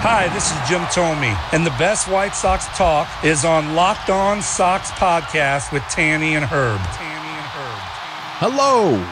[0.00, 4.40] Hi, this is Jim Thome, and the best White Sox talk is on Locked On
[4.40, 6.78] Sox podcast with Tanny and Herb.
[6.78, 7.80] Tanny and Herb.
[8.38, 9.04] Hello,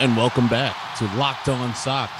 [0.00, 2.10] and welcome back to Locked On Sox.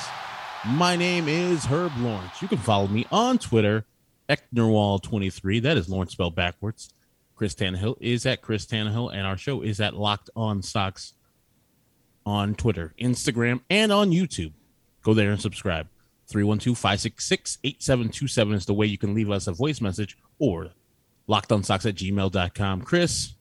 [0.65, 2.41] My name is Herb Lawrence.
[2.41, 3.85] You can follow me on Twitter,
[4.29, 5.61] Ecnerwal23.
[5.63, 6.91] That is Lawrence spelled backwards.
[7.35, 11.15] Chris Tannehill is at Chris Tannehill, and our show is at Locked On Sox
[12.25, 14.53] on Twitter, Instagram, and on YouTube.
[15.03, 15.89] Go there and subscribe.
[16.35, 20.71] 312-566-8727 is the way you can leave us a voice message or
[21.29, 22.83] lockedonsocks at gmail.com.
[22.83, 23.35] Chris,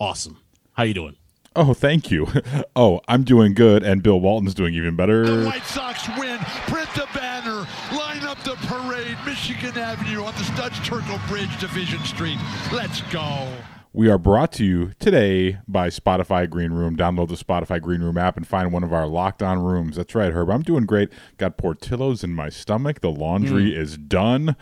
[0.00, 0.38] awesome.
[0.72, 1.14] How you doing?
[1.56, 2.26] Oh, thank you.
[2.76, 5.42] Oh, I'm doing good, and Bill Walton's doing even better.
[5.42, 6.40] The White Sox win.
[6.66, 7.64] Print the banner.
[7.96, 9.16] Line up the parade.
[9.24, 12.36] Michigan Avenue on the Studs Terkel Bridge, Division Street.
[12.72, 13.48] Let's go.
[13.96, 16.96] We are brought to you today by Spotify Green Room.
[16.96, 19.94] Download the Spotify Green Room app and find one of our locked on rooms.
[19.94, 20.50] That's right, Herb.
[20.50, 21.10] I'm doing great.
[21.38, 23.02] Got Portillo's in my stomach.
[23.02, 24.56] The laundry is done.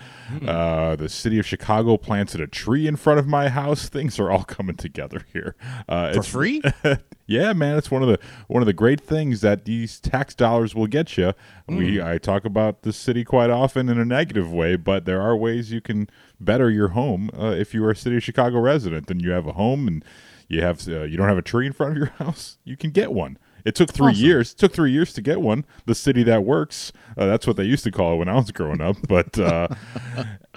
[0.46, 3.88] Uh, the city of Chicago planted a tree in front of my house.
[3.88, 5.56] Things are all coming together here.
[5.88, 6.60] Uh, For it's- free?
[7.26, 10.74] yeah, man, it's one of the one of the great things that these tax dollars
[10.74, 11.32] will get you.
[11.66, 15.34] We I talk about the city quite often in a negative way, but there are
[15.34, 16.10] ways you can
[16.44, 19.46] better your home uh, if you are a city of Chicago resident and you have
[19.46, 20.04] a home and
[20.48, 22.58] you have uh, you don't have a tree in front of your house.
[22.64, 23.38] You can get one.
[23.64, 24.52] It took three years.
[24.52, 25.64] It took three years to get one.
[25.86, 26.92] The city that works.
[27.16, 28.96] Uh, that's what they used to call it when I was growing up.
[29.08, 29.68] But uh,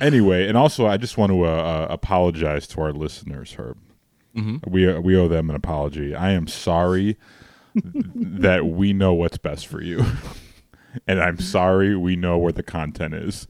[0.02, 3.78] anyway, and also I just want to uh, uh, apologize to our listeners, Herb.
[4.68, 6.14] We we owe them an apology.
[6.16, 7.18] I am sorry
[7.76, 10.04] that we know what's best for you,
[11.08, 13.48] and I'm sorry we know where the content is.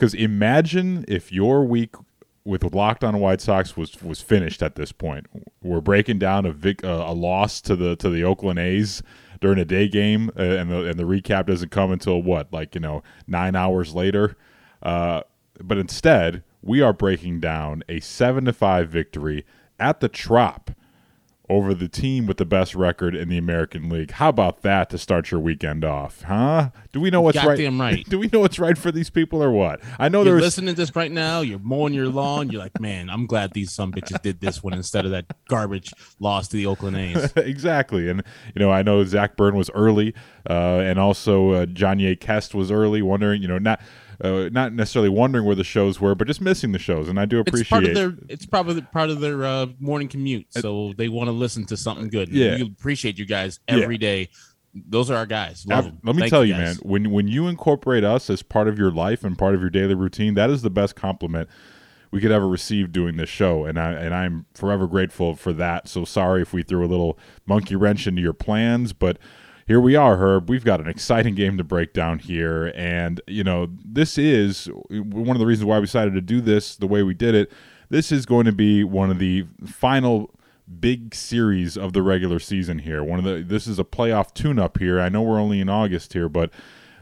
[0.00, 1.94] Because imagine if your week
[2.42, 5.26] with Locked On White Sox was was finished at this point.
[5.62, 9.02] We're breaking down a vic, uh, a loss to the to the Oakland A's
[9.42, 12.74] during a day game, uh, and the and the recap doesn't come until what, like
[12.74, 14.38] you know, nine hours later.
[14.82, 15.20] Uh,
[15.62, 19.44] but instead, we are breaking down a seven to five victory
[19.78, 20.70] at the Trop
[21.50, 24.12] over the team with the best record in the American League.
[24.12, 26.70] How about that to start your weekend off, huh?
[26.92, 27.48] Do we know what's right?
[27.48, 28.04] Goddamn right.
[28.08, 29.80] Do we know what's right for these people or what?
[29.98, 31.40] I know You're there's listening to this right now.
[31.40, 32.50] You're mowing your lawn.
[32.50, 35.92] You're like, man, I'm glad these some bitches did this one instead of that garbage
[36.20, 37.32] loss to the Oakland A's.
[37.36, 38.22] exactly, and
[38.54, 40.14] you know I know Zach Byrne was early,
[40.48, 43.02] uh, and also uh, Johnny Kest was early.
[43.02, 43.80] Wondering, you know, not
[44.22, 47.24] uh, not necessarily wondering where the shows were, but just missing the shows, and I
[47.24, 47.68] do It's appreciate.
[47.70, 48.12] part of their.
[48.28, 52.08] It's probably part of their uh, morning commute, so they want to listen to something
[52.08, 52.28] good.
[52.28, 52.56] Yeah.
[52.56, 53.76] we appreciate you guys Yeah.
[53.78, 54.28] every day.
[54.74, 55.66] Those are our guys.
[55.66, 55.86] Love.
[56.04, 56.76] Let me Thank tell you, guys.
[56.82, 59.70] man, when when you incorporate us as part of your life and part of your
[59.70, 61.48] daily routine, that is the best compliment
[62.12, 65.88] we could ever receive doing this show, and I and I'm forever grateful for that.
[65.88, 69.18] So sorry if we threw a little monkey wrench into your plans, but
[69.70, 70.50] here we are, Herb.
[70.50, 75.36] We've got an exciting game to break down here, and you know this is one
[75.36, 77.52] of the reasons why we decided to do this the way we did it.
[77.88, 80.34] This is going to be one of the final
[80.80, 83.04] big series of the regular season here.
[83.04, 85.00] One of the this is a playoff tune-up here.
[85.00, 86.50] I know we're only in August here, but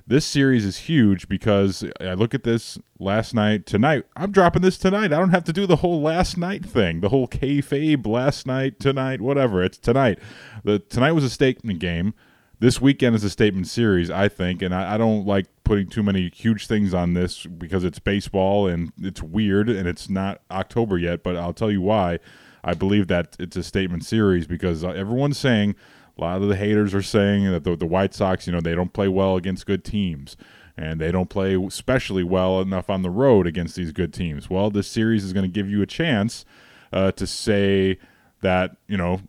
[0.07, 4.05] this series is huge because I look at this last night, tonight.
[4.15, 5.15] I'm dropping this tonight.
[5.15, 8.79] I don't have to do the whole last night thing, the whole kayfabe last night,
[8.79, 9.65] tonight, whatever.
[9.65, 10.19] It's tonight.
[10.65, 12.13] The tonight was a statement game.
[12.61, 16.03] This weekend is a statement series, I think, and I, I don't like putting too
[16.03, 20.99] many huge things on this because it's baseball and it's weird and it's not October
[20.99, 21.23] yet.
[21.23, 22.19] But I'll tell you why.
[22.65, 25.77] I believe that it's a statement series because uh, everyone's saying
[26.17, 28.75] a lot of the haters are saying that the, the White Sox, you know, they
[28.75, 30.37] don't play well against good teams
[30.77, 34.51] and they don't play especially well enough on the road against these good teams.
[34.51, 36.45] Well, this series is going to give you a chance
[36.93, 37.99] uh, to say
[38.41, 39.21] that, you know,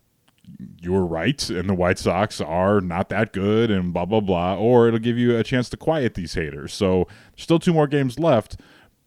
[0.81, 4.55] you were right and the White Sox are not that good and blah, blah, blah.
[4.55, 6.73] Or it'll give you a chance to quiet these haters.
[6.73, 8.57] So there's still two more games left,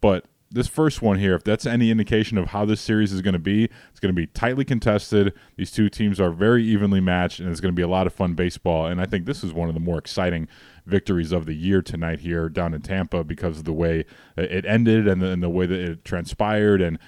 [0.01, 3.33] but this first one here, if that's any indication of how this series is going
[3.33, 5.33] to be, it's going to be tightly contested.
[5.57, 8.13] These two teams are very evenly matched, and it's going to be a lot of
[8.13, 8.85] fun baseball.
[8.85, 10.47] And I think this is one of the more exciting
[10.85, 14.05] victories of the year tonight here down in Tampa because of the way
[14.37, 16.81] it ended and the, and the way that it transpired.
[16.81, 16.99] And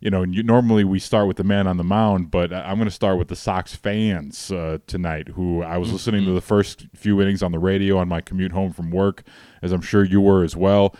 [0.00, 2.88] you know, you, normally we start with the man on the mound, but I'm going
[2.88, 5.28] to start with the Sox fans uh, tonight.
[5.28, 8.52] Who I was listening to the first few innings on the radio on my commute
[8.52, 9.22] home from work,
[9.62, 10.94] as I'm sure you were as well.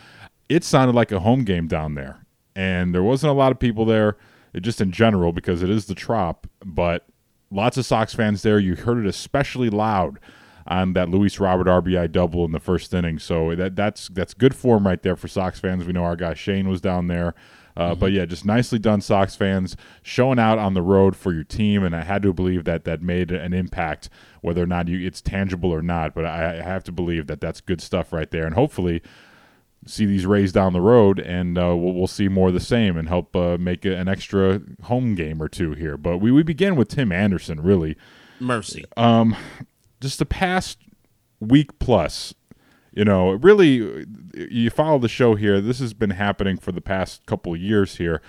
[0.48, 2.24] it sounded like a home game down there.
[2.54, 4.16] And there wasn't a lot of people there,
[4.60, 7.06] just in general, because it is the Trop, but
[7.50, 8.58] lots of Sox fans there.
[8.58, 10.18] You heard it especially loud
[10.66, 13.18] on that Luis Robert RBI double in the first inning.
[13.18, 15.84] So that that's that's good form right there for Sox fans.
[15.84, 17.34] We know our guy Shane was down there.
[17.76, 21.44] Uh, But yeah, just nicely done, Sox fans, showing out on the road for your
[21.44, 24.08] team, and I had to believe that that made an impact,
[24.40, 26.14] whether or not you it's tangible or not.
[26.14, 29.02] But I, I have to believe that that's good stuff right there, and hopefully
[29.86, 32.96] see these Rays down the road, and uh, we'll, we'll see more of the same
[32.96, 35.96] and help uh, make a, an extra home game or two here.
[35.96, 37.96] But we, we begin with Tim Anderson, really.
[38.40, 38.84] Mercy.
[38.96, 39.36] Um,
[40.00, 40.78] Just the past
[41.40, 42.34] week plus,
[42.96, 45.60] you know, really, you follow the show here.
[45.60, 48.22] This has been happening for the past couple of years here,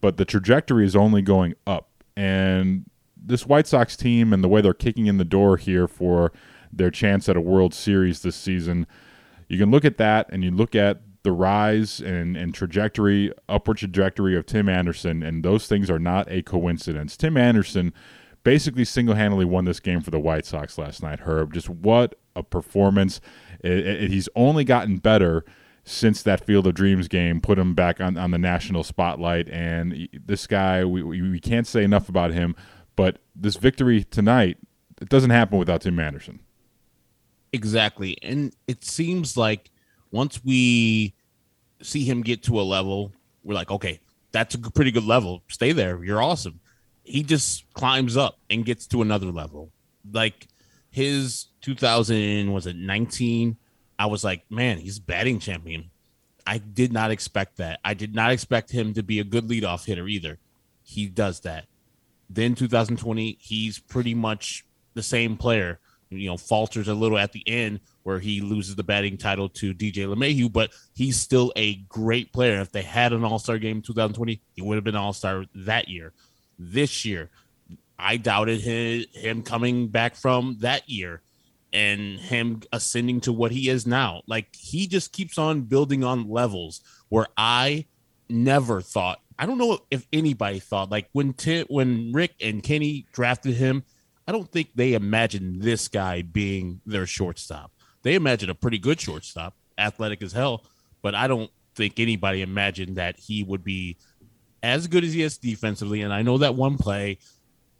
[0.00, 1.88] but the trajectory is only going up.
[2.16, 6.32] And this White Sox team and the way they're kicking in the door here for
[6.72, 8.88] their chance at a World Series this season,
[9.48, 13.78] you can look at that and you look at the rise and, and trajectory, upward
[13.78, 17.16] trajectory of Tim Anderson, and those things are not a coincidence.
[17.16, 17.92] Tim Anderson
[18.42, 21.52] basically single handedly won this game for the White Sox last night, Herb.
[21.52, 23.20] Just what a performance.
[23.60, 25.44] It, it- he's only gotten better
[25.84, 29.48] since that Field of Dreams game put him back on, on the national spotlight.
[29.48, 32.54] And this guy, we, we, we can't say enough about him,
[32.94, 34.58] but this victory tonight,
[35.00, 36.40] it doesn't happen without Tim Anderson.
[37.52, 38.16] Exactly.
[38.22, 39.70] And it seems like
[40.10, 41.14] once we
[41.82, 43.12] see him get to a level,
[43.42, 44.00] we're like, okay,
[44.32, 45.42] that's a pretty good level.
[45.48, 46.02] Stay there.
[46.04, 46.60] You're awesome.
[47.04, 49.70] He just climbs up and gets to another level.
[50.12, 50.46] Like
[50.98, 53.56] his 2000, was it 19?
[54.00, 55.90] I was like, man, he's batting champion.
[56.44, 57.78] I did not expect that.
[57.84, 60.38] I did not expect him to be a good leadoff hitter either.
[60.82, 61.66] He does that.
[62.28, 64.64] Then 2020, he's pretty much
[64.94, 65.78] the same player.
[66.10, 69.74] You know, falters a little at the end where he loses the batting title to
[69.74, 72.60] DJ LeMahieu, but he's still a great player.
[72.60, 75.44] If they had an All Star game in 2020, he would have been All Star
[75.54, 76.12] that year.
[76.58, 77.30] This year,
[77.98, 81.22] I doubted him, him coming back from that year
[81.72, 84.22] and him ascending to what he is now.
[84.26, 87.86] Like he just keeps on building on levels where I
[88.28, 89.20] never thought.
[89.38, 93.84] I don't know if anybody thought like when Tim, when Rick and Kenny drafted him.
[94.26, 97.72] I don't think they imagined this guy being their shortstop.
[98.02, 100.64] They imagined a pretty good shortstop, athletic as hell,
[101.00, 103.96] but I don't think anybody imagined that he would be
[104.62, 106.02] as good as he is defensively.
[106.02, 107.18] And I know that one play,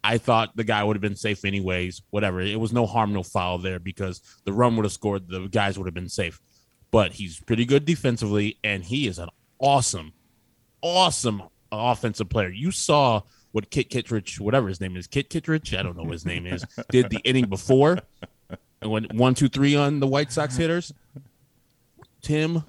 [0.03, 2.01] I thought the guy would have been safe anyways.
[2.09, 2.41] Whatever.
[2.41, 5.27] It was no harm, no foul there because the run would have scored.
[5.27, 6.39] The guys would have been safe.
[6.91, 9.29] But he's pretty good defensively, and he is an
[9.59, 10.13] awesome,
[10.81, 12.49] awesome offensive player.
[12.49, 16.13] You saw what Kit Kittredge, whatever his name is, Kit Kittredge, I don't know what
[16.13, 17.99] his name is, did the inning before.
[18.81, 20.93] And when one, two, three on the White Sox hitters,
[22.21, 22.63] Tim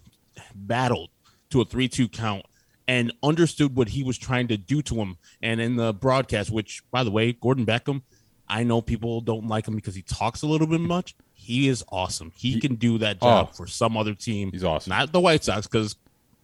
[0.55, 1.11] battled
[1.50, 2.44] to a 3 2 count
[2.90, 5.16] and understood what he was trying to do to him.
[5.40, 8.02] And in the broadcast, which, by the way, Gordon Beckham,
[8.48, 11.14] I know people don't like him because he talks a little bit much.
[11.32, 12.32] He is awesome.
[12.34, 13.54] He, can do that job Oh.
[13.54, 14.50] for some other team.
[14.50, 14.90] He's awesome.
[14.90, 15.94] Not the White Sox because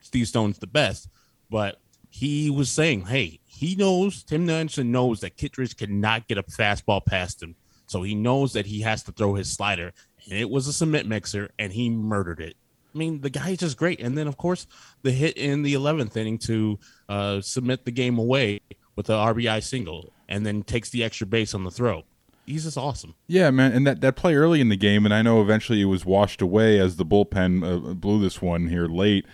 [0.00, 1.08] Steve Stone's the best,
[1.50, 6.44] but he was saying, hey, he knows, Tim Anderson knows that Kittredge cannot get a
[6.44, 7.56] fastball past him.
[7.88, 9.92] So he knows that he has to throw his slider.
[10.30, 12.56] And it was a cement mixer, and he murdered it.
[12.96, 14.00] I mean, the guy is just great.
[14.00, 14.66] And then, of course,
[15.02, 16.78] the hit in the 11th inning to
[17.10, 18.60] uh, submit the game away
[18.96, 22.04] with the RBI single and then takes the extra base on the throw.
[22.46, 23.14] He's just awesome.
[23.26, 25.86] Yeah, man, and that, that play early in the game, and I know eventually it
[25.86, 29.26] was washed away as the bullpen uh, blew this one here late.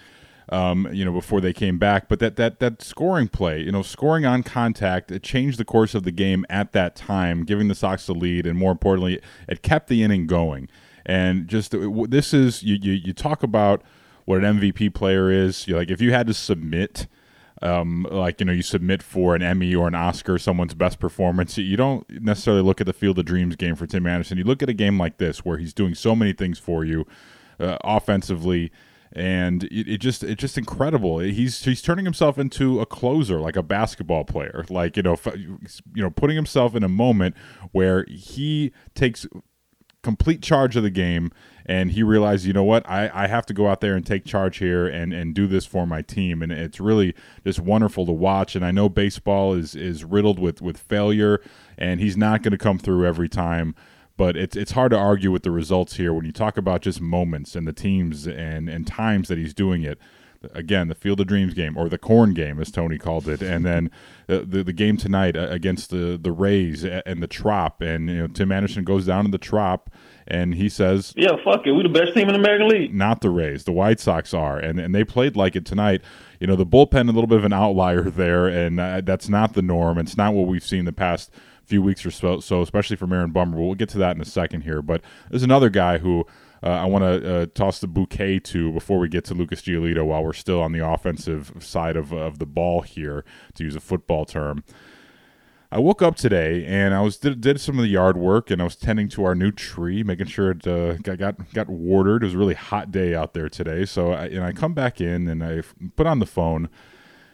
[0.48, 3.80] Um, you know, before they came back, but that that that scoring play, you know,
[3.80, 7.74] scoring on contact, it changed the course of the game at that time, giving the
[7.74, 10.68] Sox the lead, and more importantly, it kept the inning going.
[11.04, 13.82] And just uh, this is you you, you talk about
[14.24, 15.66] what an MVP player is.
[15.66, 17.06] You're like if you had to submit
[17.62, 21.56] um, like you know you submit for an Emmy or an Oscar, someone's best performance.
[21.56, 24.36] You don't necessarily look at the Field of Dreams game for Tim Anderson.
[24.36, 27.06] You look at a game like this where he's doing so many things for you
[27.60, 28.72] uh, offensively,
[29.12, 31.20] and it, it just it's just incredible.
[31.20, 35.16] He's he's turning himself into a closer, like a basketball player, like you know
[35.94, 37.36] you know putting himself in a moment
[37.70, 39.24] where he takes
[40.02, 41.30] complete charge of the game
[41.66, 44.24] and he realized you know what I, I have to go out there and take
[44.24, 46.42] charge here and, and do this for my team.
[46.42, 48.56] And it's really just wonderful to watch.
[48.56, 51.40] And i know baseball is is riddled with with failure
[51.78, 53.74] and he's not going to come through every time.
[54.16, 57.00] But it's it's hard to argue with the results here when you talk about just
[57.00, 59.98] moments and the teams and and times that he's doing it
[60.52, 63.64] again the Field of Dreams game or the Corn game as Tony called it, and
[63.64, 63.90] then
[64.26, 68.18] the the, the game tonight uh, against the the Rays and the Trop, and you
[68.18, 69.90] know Tim Anderson goes down to the Trop
[70.26, 73.20] and he says, "Yeah, fuck it, we're the best team in the American League." Not
[73.20, 76.02] the Rays, the White Sox are, and and they played like it tonight.
[76.40, 79.54] You know, the bullpen a little bit of an outlier there, and uh, that's not
[79.54, 79.98] the norm.
[79.98, 81.30] It's not what we've seen the past
[81.64, 82.40] few weeks or so.
[82.40, 84.82] So especially from Aaron Bummer, we'll get to that in a second here.
[84.82, 86.26] But there's another guy who.
[86.62, 90.06] Uh, I want to uh, toss the bouquet to before we get to Lucas Giolito
[90.06, 93.80] while we're still on the offensive side of, of the ball here, to use a
[93.80, 94.62] football term.
[95.72, 98.60] I woke up today and I was did, did some of the yard work and
[98.60, 102.22] I was tending to our new tree, making sure it uh, got, got got watered.
[102.22, 105.00] It was a really hot day out there today, so I, and I come back
[105.00, 105.62] in and I
[105.96, 106.68] put on the phone,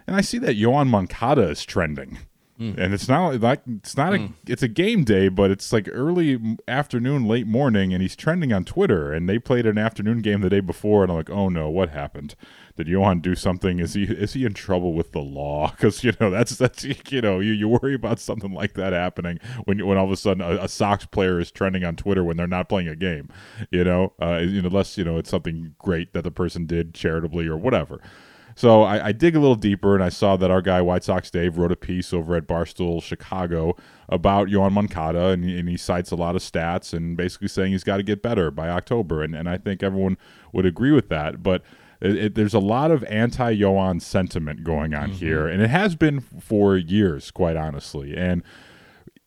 [0.06, 2.18] and I see that Yoan Moncada is trending.
[2.60, 2.76] Mm.
[2.76, 4.30] And it's not like it's not mm.
[4.30, 8.52] a it's a game day, but it's like early afternoon, late morning, and he's trending
[8.52, 9.12] on Twitter.
[9.12, 11.90] And they played an afternoon game the day before, and I'm like, oh no, what
[11.90, 12.34] happened?
[12.76, 13.78] Did Yoan do something?
[13.78, 15.72] Is he is he in trouble with the law?
[15.78, 19.38] Because you know that's that's you know you, you worry about something like that happening
[19.64, 22.36] when when all of a sudden a, a Sox player is trending on Twitter when
[22.36, 23.28] they're not playing a game,
[23.70, 26.94] you know, uh, you know, unless you know it's something great that the person did
[26.94, 28.00] charitably or whatever.
[28.58, 31.30] So I, I, dig a little deeper, and I saw that our guy White Sox
[31.30, 33.76] Dave wrote a piece over at Barstool Chicago
[34.08, 37.84] about Yoan Moncada, and, and, he cites a lot of stats and basically saying he's
[37.84, 40.18] got to get better by October, and and I think everyone
[40.52, 41.62] would agree with that, but.
[42.00, 45.18] It, it, there's a lot of anti Yoan sentiment going on mm-hmm.
[45.18, 48.16] here, and it has been for years, quite honestly.
[48.16, 48.44] And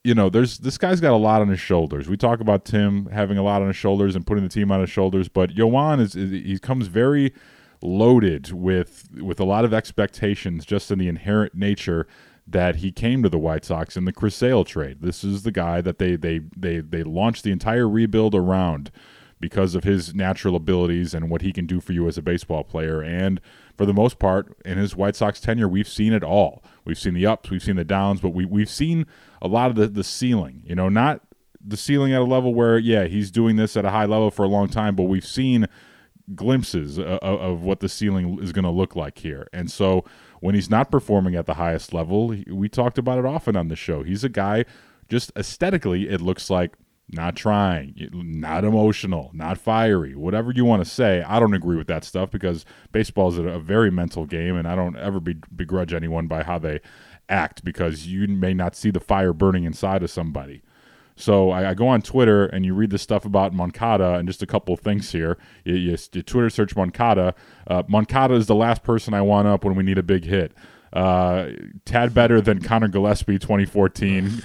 [0.05, 2.07] you know, there's this guy's got a lot on his shoulders.
[2.07, 4.79] We talk about Tim having a lot on his shoulders and putting the team on
[4.79, 7.33] his shoulders, but Yoan is, is he comes very
[7.81, 12.07] loaded with with a lot of expectations just in the inherent nature
[12.47, 15.01] that he came to the White Sox in the Chris Sale trade.
[15.01, 18.91] This is the guy that they they they they launched the entire rebuild around
[19.39, 22.63] because of his natural abilities and what he can do for you as a baseball
[22.63, 23.01] player.
[23.01, 23.41] And
[23.75, 26.63] for the most part, in his White Sox tenure, we've seen it all.
[26.85, 29.07] We've seen the ups, we've seen the downs, but we we've seen
[29.41, 30.61] a lot of the the ceiling.
[30.65, 31.21] You know, not
[31.63, 34.43] the ceiling at a level where yeah he's doing this at a high level for
[34.43, 35.67] a long time, but we've seen
[36.35, 39.47] glimpses of, of what the ceiling is going to look like here.
[39.53, 40.05] And so
[40.39, 43.75] when he's not performing at the highest level, we talked about it often on the
[43.75, 44.03] show.
[44.03, 44.65] He's a guy,
[45.09, 46.75] just aesthetically, it looks like
[47.13, 51.21] not trying, not emotional, not fiery, whatever you want to say.
[51.23, 54.75] I don't agree with that stuff because baseball is a very mental game, and I
[54.75, 56.79] don't ever be, begrudge anyone by how they
[57.27, 60.61] act because you may not see the fire burning inside of somebody.
[61.21, 64.41] So I, I, go on Twitter and you read the stuff about Moncada and just
[64.41, 65.37] a couple of things here.
[65.63, 67.35] You, you, you Twitter search Moncada.
[67.67, 70.53] Uh, Moncada is the last person I want up when we need a big hit.
[70.91, 71.49] Uh,
[71.85, 74.41] tad better than Conor Gillaspie 2014.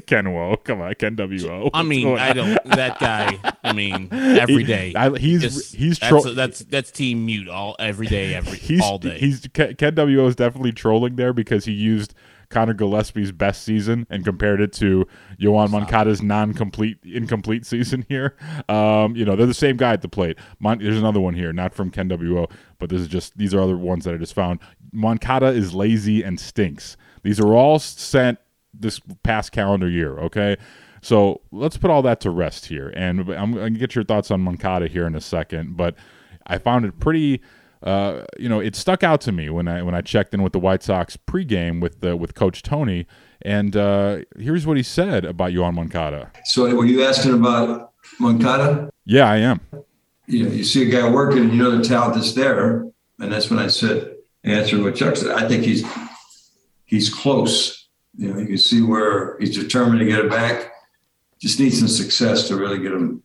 [0.06, 2.62] Ken Wo, come on, Ken W I mean, I don't.
[2.64, 3.38] That guy.
[3.62, 4.92] I mean, every day.
[4.96, 8.80] I, he's just, he's tro- that's, that's, that's team mute all every day, every he's,
[8.80, 9.18] all day.
[9.18, 12.14] He's Ken W is definitely trolling there because he used
[12.50, 15.06] Conor Gillaspie's best season and compared it to
[15.40, 18.36] Yoan Moncada's non-complete, incomplete season here.
[18.68, 20.38] Um, you know, they're the same guy at the plate.
[20.58, 23.60] Mon- there's another one here, not from Ken WO, but this is just these are
[23.60, 24.60] other ones that I just found.
[24.92, 26.96] Moncada is lazy and stinks.
[27.22, 28.38] These are all sent
[28.72, 30.18] this past calendar year.
[30.18, 30.56] Okay.
[31.00, 34.30] So let's put all that to rest here, and I'm going to get your thoughts
[34.30, 35.76] on Moncada here in a second.
[35.76, 35.94] But
[36.46, 37.40] I found it pretty
[37.82, 40.52] uh, you know, it stuck out to me when I when I checked in with
[40.52, 43.06] the White Sox pregame with the, with Coach Tony,
[43.42, 46.32] and uh, here's what he said about Yoan Moncada.
[46.44, 48.90] So, were you asking about Moncada?
[49.04, 49.60] Yeah, I am.
[50.26, 52.86] You know, you see a guy working, and you know the talent is there,
[53.18, 55.32] and that's when I said, answering what Chuck said.
[55.32, 55.84] I think he's
[56.84, 57.88] he's close.
[58.16, 60.72] You know, you can see where he's determined to get it back.
[61.38, 63.22] Just needs some success to really get him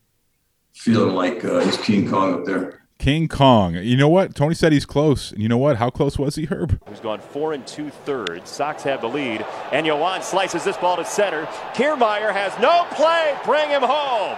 [0.74, 2.83] feeling like uh, he's King Kong up there.
[3.04, 3.76] King Kong.
[3.76, 4.34] You know what?
[4.34, 5.34] Tony said he's close.
[5.34, 5.76] And you know what?
[5.76, 6.82] How close was he, Herb?
[6.88, 8.50] He's gone four and two thirds.
[8.50, 9.46] Sox have the lead.
[9.74, 11.44] And Yoan slices this ball to center.
[11.74, 13.38] Kiermaier has no play.
[13.44, 14.38] Bring him home.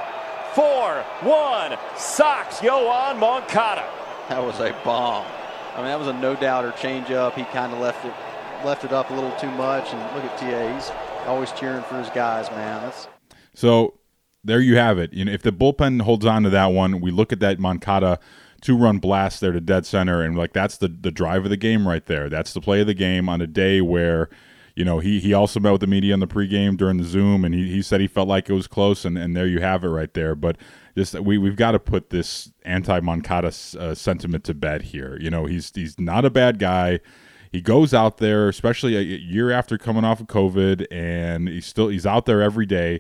[0.56, 1.78] 4 1.
[1.96, 3.88] Sox, Yoan Moncada.
[4.30, 5.28] That was a bomb.
[5.76, 7.36] I mean, that was a no doubter changeup.
[7.36, 8.14] He kind of left it
[8.66, 9.94] left it up a little too much.
[9.94, 10.74] And look at TA.
[10.74, 10.92] He's
[11.28, 12.82] always cheering for his guys, man.
[12.82, 13.08] That's
[13.54, 14.00] so
[14.44, 15.14] there you have it.
[15.14, 18.20] You know, if the bullpen holds on to that one, we look at that Moncada
[18.66, 21.58] two run blast there to dead center, and like that's the the drive of the
[21.58, 22.30] game right there.
[22.30, 24.30] That's the play of the game on a day where.
[24.78, 27.46] You know, he, he also met with the media in the pregame during the Zoom,
[27.46, 29.86] and he, he said he felt like it was close, and, and there you have
[29.86, 30.36] it right there.
[30.36, 30.58] But
[30.98, 35.18] just we we've got to put this anti Moncada uh, sentiment to bed here.
[35.22, 37.00] You know, he's he's not a bad guy.
[37.54, 41.88] He goes out there, especially a year after coming off of COVID, and he's still
[41.88, 43.00] he's out there every day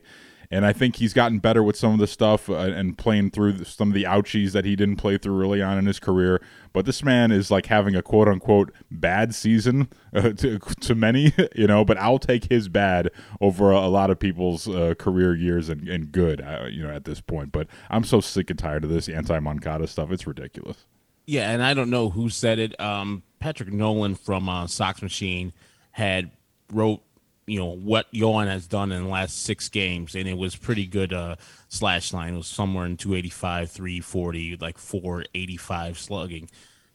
[0.51, 3.63] And I think he's gotten better with some of the stuff uh, and playing through
[3.63, 6.41] some of the ouchies that he didn't play through early on in his career.
[6.73, 11.33] But this man is like having a quote unquote bad season uh, to, to many,
[11.55, 11.85] you know.
[11.85, 13.09] But I'll take his bad
[13.41, 16.93] over a, a lot of people's uh, career years and, and good, uh, you know,
[16.93, 17.51] at this point.
[17.51, 20.11] But I'm so sick and tired of this anti Moncada stuff.
[20.11, 20.85] It's ridiculous.
[21.27, 22.79] Yeah, and I don't know who said it.
[22.79, 25.53] Um, Patrick Nolan from uh, Sox Machine
[25.91, 26.31] had
[26.71, 27.01] wrote
[27.47, 30.85] you know what Yoan has done in the last six games, and it was pretty
[30.85, 31.13] good.
[31.13, 31.35] Uh,
[31.69, 36.49] slash line it was somewhere in 285, 340, like 485 slugging.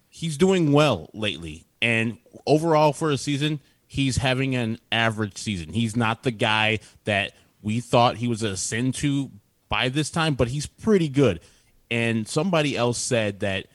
[0.09, 5.73] He's doing well lately, and overall for a season, he's having an average season.
[5.73, 9.31] He's not the guy that we thought he was a sin to
[9.69, 11.41] by this time, but he's pretty good.
[11.91, 13.67] And somebody else said that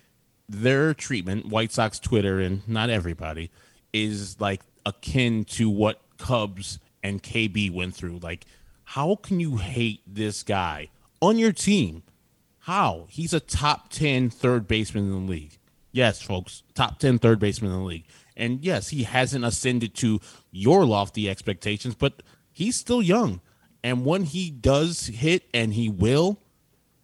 [0.48, 3.52] their treatment, White Sox Twitter, and not everybody,
[3.94, 8.20] is like akin to what Cubs and KB went through.
[8.20, 8.46] Like,
[8.84, 10.90] how can you hate this guy
[11.22, 12.04] on your team?
[12.60, 13.06] How?
[13.10, 15.58] He's a top 10 third baseman in the league.
[15.92, 18.06] Yes, folks, top 10 third baseman in the league.
[18.36, 20.20] And yes, he hasn't ascended to
[20.52, 23.42] your lofty expectations, but he's still young.
[23.84, 26.40] And when he does hit, and he will,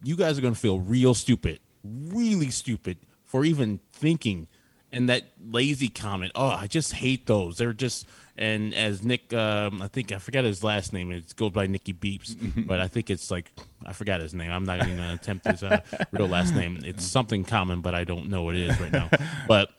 [0.02, 4.48] you guys are going to feel real stupid, really stupid for even thinking.
[4.90, 7.56] And that lazy comment, oh, I just hate those.
[7.56, 11.12] They're just and as Nick, um, I think I forgot his last name.
[11.12, 13.52] It goes by Nicky Beeps, but I think it's like
[13.84, 14.50] I forgot his name.
[14.50, 15.80] I'm not even gonna attempt his uh,
[16.12, 16.80] real last name.
[16.84, 19.10] It's something common, but I don't know what it is right now.
[19.48, 19.70] But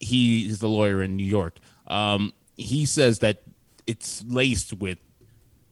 [0.00, 1.58] he is the lawyer in New York.
[1.86, 3.42] Um, he says that
[3.86, 4.98] it's laced with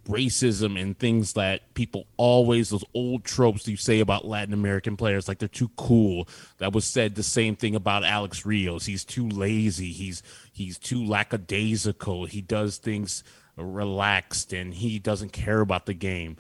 [0.09, 5.29] racism and things that people always those old tropes you say about Latin American players
[5.29, 6.27] like they're too cool.
[6.59, 8.87] That was said the same thing about Alex Rios.
[8.87, 9.93] He's too lazy.
[9.93, 10.23] He's
[10.53, 12.25] he's too lackadaisical.
[12.25, 13.23] He does things
[13.57, 16.37] relaxed and he doesn't care about the game.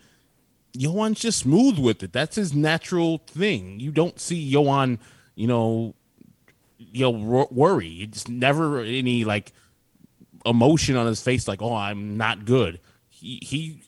[0.72, 2.12] Yoan's just smooth with it.
[2.12, 3.80] That's his natural thing.
[3.80, 4.98] You don't see Yoan,
[5.34, 5.94] you know,
[6.78, 7.88] you know, worry.
[7.88, 9.52] It's never any like
[10.46, 12.80] emotion on his face, like, "Oh, I'm not good."
[13.20, 13.82] He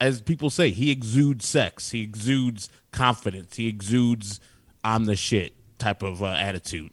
[0.00, 1.90] as people say, he exudes sex.
[1.90, 3.56] He exudes confidence.
[3.56, 4.40] He exudes
[4.82, 6.90] I'm the shit type of uh, attitude.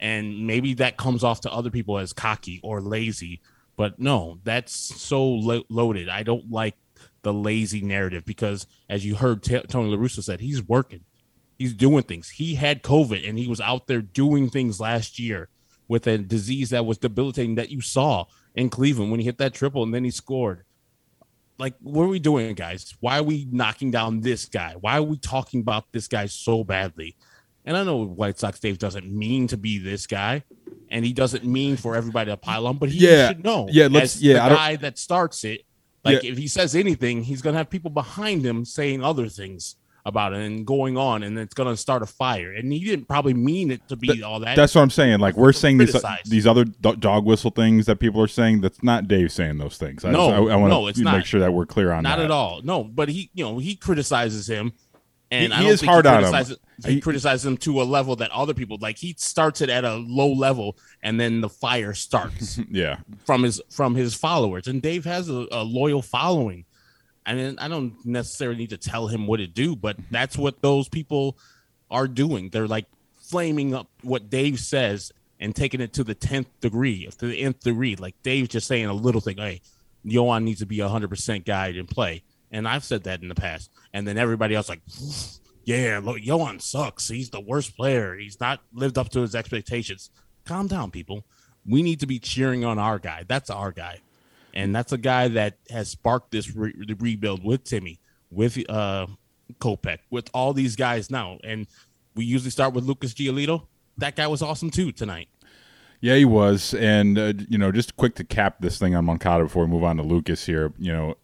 [0.00, 3.40] And maybe that comes off to other people as cocky or lazy,
[3.76, 6.08] but no, that's so lo- loaded.
[6.08, 6.76] I don't like
[7.22, 11.04] the lazy narrative because, as you heard T- Tony La Russa said, he's working,
[11.58, 12.28] he's doing things.
[12.28, 15.48] He had COVID and he was out there doing things last year
[15.86, 19.54] with a disease that was debilitating that you saw in Cleveland when he hit that
[19.54, 20.64] triple and then he scored
[21.58, 22.94] like what are we doing guys?
[23.00, 24.74] Why are we knocking down this guy?
[24.80, 27.16] Why are we talking about this guy so badly?
[27.66, 30.44] And i know white sox dave doesn't mean to be this guy
[30.90, 33.66] and he doesn't mean for everybody to pile on but he yeah, should know.
[33.70, 35.62] Yeah let's yeah the guy that starts it
[36.04, 36.32] like yeah.
[36.32, 40.40] if he says anything he's gonna have people behind him saying other things about it
[40.40, 42.52] and going on and it's going to start a fire.
[42.52, 44.54] And he didn't probably mean it to be Th- all that.
[44.54, 45.20] that's what i'm saying.
[45.20, 48.82] Like we're saying these, uh, these other dog whistle things that people are saying that's
[48.82, 50.04] not dave saying those things.
[50.04, 52.10] I no just, I, I want no, to make sure that we're clear on that.
[52.10, 52.24] not that.
[52.26, 52.60] at all.
[52.62, 54.72] No but he you know he criticizes him
[55.30, 56.56] and he, he is hard on him.
[56.84, 59.84] he, he criticizes him to a level that other people like he starts it at
[59.84, 62.98] a low level and then the fire starts yeah.
[63.24, 64.66] from his from his followers.
[64.66, 66.66] And dave has a, a loyal following
[67.26, 70.12] I mean, I don't necessarily need to tell him what to do, but Mm-hmm.
[70.12, 71.38] that's what those people
[71.90, 72.50] are doing.
[72.50, 77.26] They're like flaming up what Dave says and taking it to the tenth degree, to
[77.26, 77.96] the nth degree.
[77.96, 79.60] Like Dave's just saying a little thing, hey,
[80.04, 82.22] Yoan needs to be a hundred percent guide and play.
[82.50, 83.70] And I've said that in the past.
[83.92, 84.82] And then everybody else like,
[85.64, 87.08] yeah, look, Yoan sucks.
[87.08, 88.16] He's the worst player.
[88.16, 90.10] He's not lived up to his expectations.
[90.44, 91.24] Calm down, people.
[91.66, 93.24] We need to be cheering on our guy.
[93.26, 94.00] That's our guy
[94.54, 99.06] and that's a guy that has sparked this re- rebuild with Timmy, with uh
[99.60, 101.38] Kopech, with all these guys now.
[101.44, 101.66] And
[102.14, 103.66] we usually start with Lucas Giolito.
[103.98, 105.28] That guy was awesome too tonight.
[106.00, 109.44] Yeah, he was, and uh, you know, just quick to cap this thing on Moncada
[109.44, 110.72] before we move on to Lucas here.
[110.78, 111.14] You know,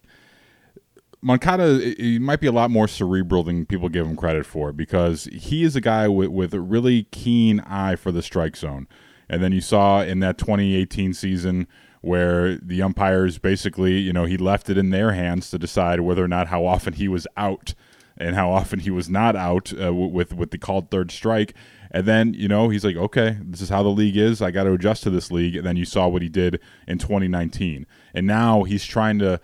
[1.20, 5.24] Moncada he might be a lot more cerebral than people give him credit for because
[5.24, 8.88] he is a guy with with a really keen eye for the strike zone.
[9.28, 11.68] And then you saw in that 2018 season
[12.00, 16.24] where the umpires basically, you know, he left it in their hands to decide whether
[16.24, 17.74] or not how often he was out
[18.16, 21.54] and how often he was not out uh, with with the called third strike.
[21.90, 24.40] And then, you know, he's like, okay, this is how the league is.
[24.40, 25.56] I got to adjust to this league.
[25.56, 27.84] And then you saw what he did in 2019.
[28.14, 29.40] And now he's trying to,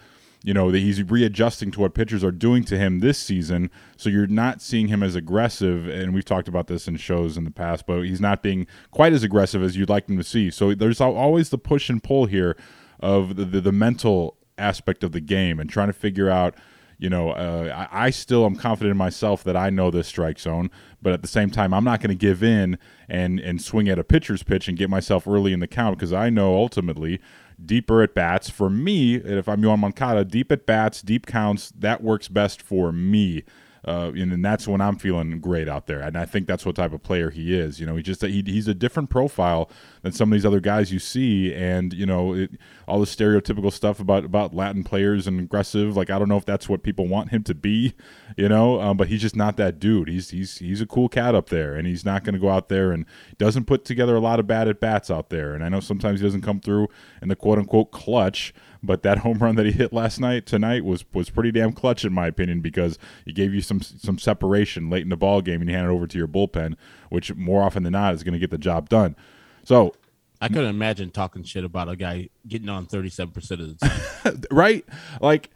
[0.47, 3.69] you know, that he's readjusting to what pitchers are doing to him this season.
[3.97, 5.89] So you're not seeing him as aggressive.
[5.89, 9.13] And we've talked about this in shows in the past, but he's not being quite
[9.13, 10.53] as aggressive as you'd like him to see.
[10.53, 12.57] So there's always the push and pull here
[13.01, 16.55] of the, the, the mental aspect of the game and trying to figure out
[16.99, 20.39] you know, uh, I, I, still am confident in myself that I know this strike
[20.39, 20.71] zone,
[21.03, 23.99] but at the same time, I'm not going to give in and and swing at
[23.99, 27.21] a pitcher's pitch and get myself early in the count because I know ultimately
[27.65, 29.17] deeper at bats for me.
[29.17, 33.45] If I'm Yoan Moncada, deep at bats, deep counts, that works best for me
[33.87, 36.01] uh, and, that's when I'm feeling great out there.
[36.01, 37.79] And I think that's what type of player he is.
[37.79, 39.71] You know, he just he, he's a different profile
[40.03, 41.55] than some of these other guys you see.
[41.55, 42.51] And you know, it,
[42.89, 45.97] all the stereotypical stuff about about Latin players and aggressive.
[45.97, 47.95] Like I don't know if that's what people want him to be.
[48.37, 50.09] You know, um, but he's just not that dude.
[50.09, 52.69] He's he's he's a cool cat up there, and he's not going to go out
[52.69, 53.07] there and
[53.39, 55.55] doesn't put together a lot of bad at bats out there.
[55.55, 56.89] And I know sometimes he doesn't come through
[57.23, 58.53] in the quote unquote clutch.
[58.87, 62.05] But that home run that he hit last night tonight was was pretty damn clutch
[62.05, 65.61] in my opinion because he gave you some some separation late in the ball game
[65.61, 66.77] and you hand it over to your bullpen,
[67.11, 69.17] which more often than not is going to get the job done.
[69.65, 69.95] So
[70.41, 73.89] I couldn't imagine talking shit about a guy getting on thirty seven percent of the
[74.25, 74.43] time.
[74.51, 74.85] right?
[75.21, 75.51] Like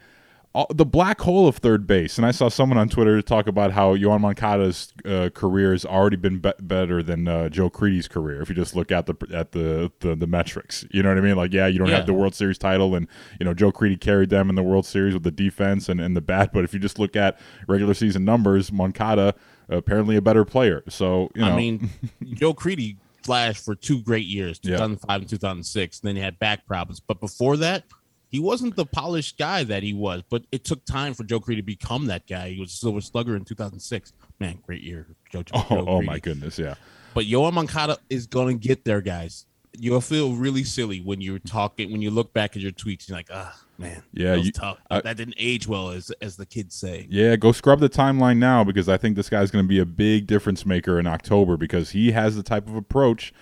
[0.70, 2.18] the black hole of third base.
[2.18, 6.16] And I saw someone on Twitter talk about how Yoan Moncada's uh, career has already
[6.16, 8.42] been be- better than uh, Joe Crede's career.
[8.42, 11.20] If you just look at the at the, the, the metrics, you know what I
[11.20, 11.36] mean?
[11.36, 11.96] Like, yeah, you don't yeah.
[11.96, 13.06] have the World Series title, and
[13.38, 16.16] you know Joe Crede carried them in the World Series with the defense and, and
[16.16, 16.50] the bat.
[16.52, 19.34] But if you just look at regular season numbers, Moncada
[19.68, 20.82] apparently a better player.
[20.88, 21.90] So you know, I mean,
[22.24, 25.14] Joe Crede flashed for two great years, 2005 yeah.
[25.14, 26.00] and 2006.
[26.00, 27.84] And then he had back problems, but before that
[28.30, 31.58] he wasn't the polished guy that he was, but it took time for Joe Crede
[31.58, 32.50] to become that guy.
[32.50, 34.12] He was a Silver Slugger in 2006.
[34.38, 35.42] Man, great year, Joe.
[35.42, 36.76] Joe oh, oh my goodness, yeah.
[37.12, 39.46] But Yoan Moncada is going to get there, guys.
[39.76, 43.08] You'll feel really silly when you're talking when you look back at your tweets.
[43.08, 44.78] You're like, ah, oh, man, yeah, you, tough.
[44.90, 47.06] Uh, that didn't age well, as as the kids say.
[47.10, 49.86] Yeah, go scrub the timeline now because I think this guy's going to be a
[49.86, 53.32] big difference maker in October because he has the type of approach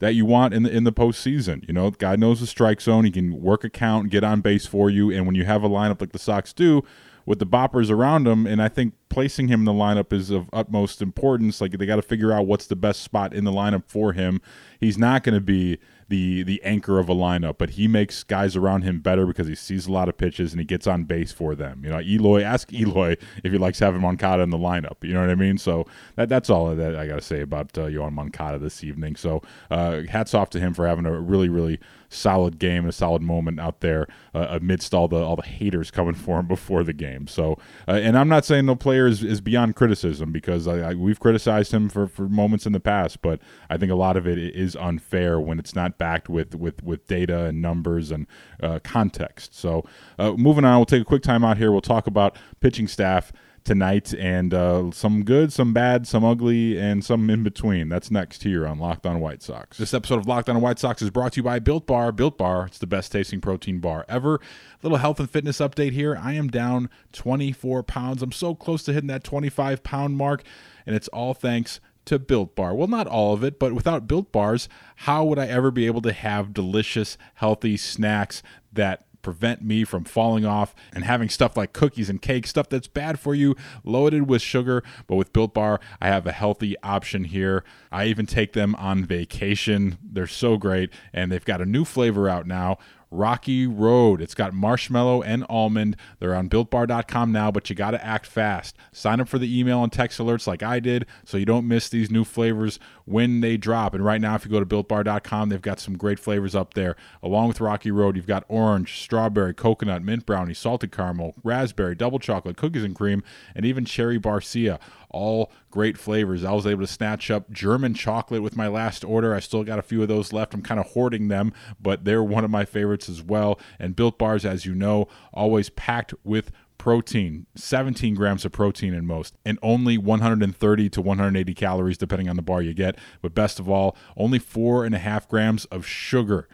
[0.00, 1.66] that you want in the in the postseason.
[1.66, 3.04] You know, guy knows the strike zone.
[3.04, 5.68] He can work a count, get on base for you, and when you have a
[5.68, 6.82] lineup like the Sox do,
[7.26, 10.48] with the boppers around him, and I think placing him in the lineup is of
[10.52, 11.60] utmost importance.
[11.60, 14.40] Like they got to figure out what's the best spot in the lineup for him.
[14.80, 15.78] He's not going to be
[16.08, 19.54] the the anchor of a lineup, but he makes guys around him better because he
[19.54, 21.82] sees a lot of pitches and he gets on base for them.
[21.84, 25.02] You know, Eloy, ask Eloy if he likes having Moncada in the lineup.
[25.02, 25.58] You know what I mean?
[25.58, 29.16] So that that's all that I got to say about uh, Yoan Moncada this evening.
[29.16, 32.92] So uh, hats off to him for having a really really solid game, and a
[32.92, 36.84] solid moment out there uh, amidst all the all the haters coming for him before
[36.84, 37.26] the game.
[37.26, 40.94] So, uh, and I'm not saying the player is, is beyond criticism because I, I,
[40.94, 44.26] we've criticized him for, for moments in the past, but I think a lot of
[44.26, 48.26] it is unfair when it's not backed with with with data and numbers and
[48.62, 49.54] uh, context.
[49.54, 49.84] So,
[50.18, 51.72] uh, moving on, we'll take a quick time out here.
[51.72, 53.32] We'll talk about pitching staff
[53.68, 57.90] tonight, and uh, some good, some bad, some ugly, and some in between.
[57.90, 59.76] That's next here on Locked On White Sox.
[59.76, 62.10] This episode of Locked On White Sox is brought to you by Built Bar.
[62.12, 64.40] Built Bar, it's the best tasting protein bar ever.
[64.82, 66.18] Little health and fitness update here.
[66.18, 68.22] I am down 24 pounds.
[68.22, 70.44] I'm so close to hitting that 25 pound mark,
[70.86, 72.74] and it's all thanks to Built Bar.
[72.74, 76.00] Well, not all of it, but without Built Bars, how would I ever be able
[76.00, 81.74] to have delicious, healthy snacks that prevent me from falling off and having stuff like
[81.74, 84.82] cookies and cake, stuff that's bad for you, loaded with sugar.
[85.06, 87.62] But with Built Bar, I have a healthy option here.
[87.92, 89.98] I even take them on vacation.
[90.02, 90.88] They're so great.
[91.12, 92.78] And they've got a new flavor out now
[93.10, 94.20] Rocky Road.
[94.20, 95.96] It's got marshmallow and almond.
[96.18, 98.76] They're on builtbar.com now, but you got to act fast.
[98.92, 101.88] Sign up for the email and text alerts like I did so you don't miss
[101.88, 103.94] these new flavors when they drop.
[103.94, 106.96] And right now, if you go to builtbar.com, they've got some great flavors up there.
[107.22, 112.18] Along with Rocky Road, you've got orange, strawberry, coconut, mint brownie, salted caramel, raspberry, double
[112.18, 113.22] chocolate, cookies and cream,
[113.54, 114.78] and even cherry barcia
[115.10, 116.44] all great flavors.
[116.44, 119.34] I was able to snatch up German chocolate with my last order.
[119.34, 120.54] I still got a few of those left.
[120.54, 123.60] I'm kind of hoarding them, but they're one of my favorites as well.
[123.78, 129.04] And Built Bars, as you know, always packed with protein 17 grams of protein in
[129.04, 133.58] most and only 130 to 180 calories depending on the bar you get but best
[133.58, 136.48] of all only four and a half grams of sugar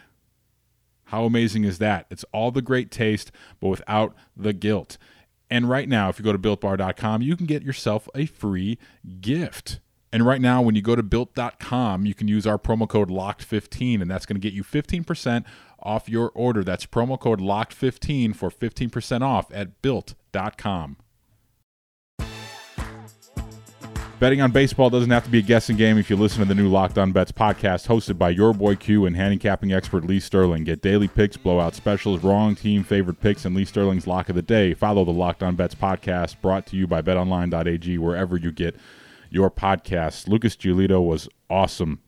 [1.08, 3.30] how amazing is that it's all the great taste
[3.60, 4.96] but without the guilt
[5.50, 8.78] and right now, if you go to builtbar.com, you can get yourself a free
[9.20, 9.78] gift.
[10.12, 14.00] And right now, when you go to built.com, you can use our promo code LOCKED15,
[14.00, 15.44] and that's going to get you 15%
[15.84, 16.64] off your order.
[16.64, 20.96] That's promo code LOCKED15 for 15% off at built.com.
[24.20, 26.54] Betting on baseball doesn't have to be a guessing game if you listen to the
[26.54, 30.64] new Locked On Bets podcast hosted by your boy Q and handicapping expert Lee Sterling.
[30.64, 34.40] Get daily picks, blowout specials, wrong team favorite picks, and Lee Sterling's lock of the
[34.40, 34.72] day.
[34.72, 38.76] Follow the Locked On Bets podcast brought to you by betonline.ag wherever you get
[39.30, 40.28] your podcasts.
[40.28, 42.00] Lucas Giolito was awesome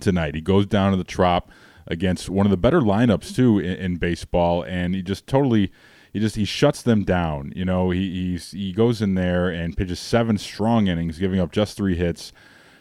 [0.00, 0.36] tonight.
[0.36, 1.50] He goes down to the trop
[1.86, 5.72] against one of the better lineups, too, in, in baseball, and he just totally
[6.12, 7.52] he just he shuts them down.
[7.56, 11.76] You know, he he goes in there and pitches seven strong innings, giving up just
[11.76, 12.32] three hits,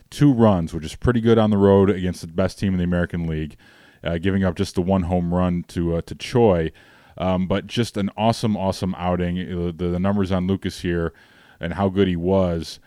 [0.10, 2.84] two runs, which is pretty good on the road against the best team in the
[2.84, 3.56] American League,
[4.04, 6.72] uh, giving up just the one home run to uh, to Choi.
[7.18, 9.36] Um, but just an awesome, awesome outing.
[9.36, 11.14] The, the numbers on Lucas here
[11.60, 12.80] and how good he was.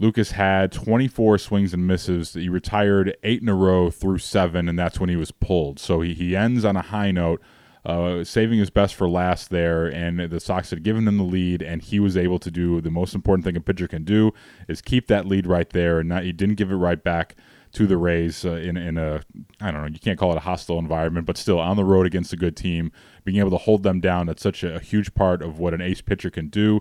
[0.00, 2.32] Lucas had 24 swings and misses.
[2.32, 5.78] He retired eight in a row through seven, and that's when he was pulled.
[5.78, 7.42] So he, he ends on a high note
[7.84, 11.60] uh, saving his best for last there, and the Sox had given him the lead,
[11.60, 14.32] and he was able to do the most important thing a pitcher can do
[14.68, 17.36] is keep that lead right there, and not, he didn't give it right back
[17.72, 19.22] to the Rays uh, in in a
[19.60, 22.06] I don't know you can't call it a hostile environment, but still on the road
[22.06, 22.90] against a good team,
[23.24, 25.80] being able to hold them down that's such a, a huge part of what an
[25.80, 26.80] ace pitcher can do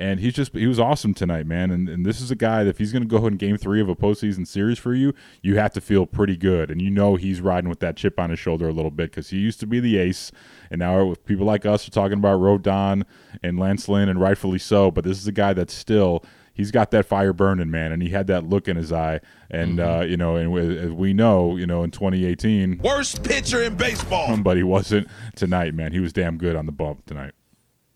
[0.00, 1.70] and he's just he was awesome tonight, man.
[1.70, 3.82] And, and this is a guy that if he's going to go in Game Three
[3.82, 7.16] of a postseason series for you, you have to feel pretty good, and you know
[7.16, 9.66] he's riding with that chip on his shoulder a little bit because he used to
[9.66, 10.32] be the ace,
[10.70, 13.04] and now people like us are talking about Rodon
[13.42, 14.90] and Lance Lynn, and rightfully so.
[14.90, 18.08] But this is a guy that's still he's got that fire burning, man, and he
[18.08, 19.20] had that look in his eye.
[19.50, 20.00] And mm-hmm.
[20.00, 24.34] uh, you know, and as we know, you know, in 2018, worst pitcher in baseball,
[24.38, 25.92] but he wasn't tonight, man.
[25.92, 27.32] He was damn good on the bump tonight.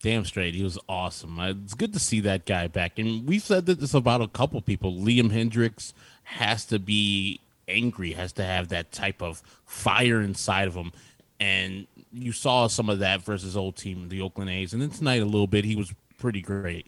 [0.05, 1.41] Damn straight, he was awesome.
[1.41, 2.99] It's good to see that guy back.
[2.99, 4.93] And we've said that this about a couple people.
[4.93, 10.75] Liam Hendriks has to be angry, has to have that type of fire inside of
[10.75, 10.93] him.
[11.41, 14.75] And you saw some of that versus old team, the Oakland A's.
[14.75, 16.87] And then tonight a little bit, he was pretty great.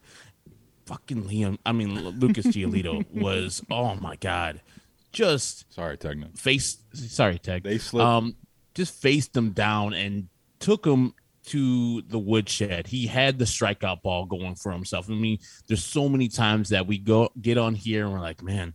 [0.84, 4.60] Fucking Liam, I mean Lucas Giolito was oh my god,
[5.10, 8.06] just sorry Tegna face sorry Teg they slipped.
[8.06, 8.36] um
[8.74, 10.28] just faced them down and
[10.60, 11.14] took them
[11.46, 12.86] to the woodshed.
[12.86, 15.08] He had the strikeout ball going for himself.
[15.08, 18.42] I mean, there's so many times that we go get on here and we're like,
[18.42, 18.74] man,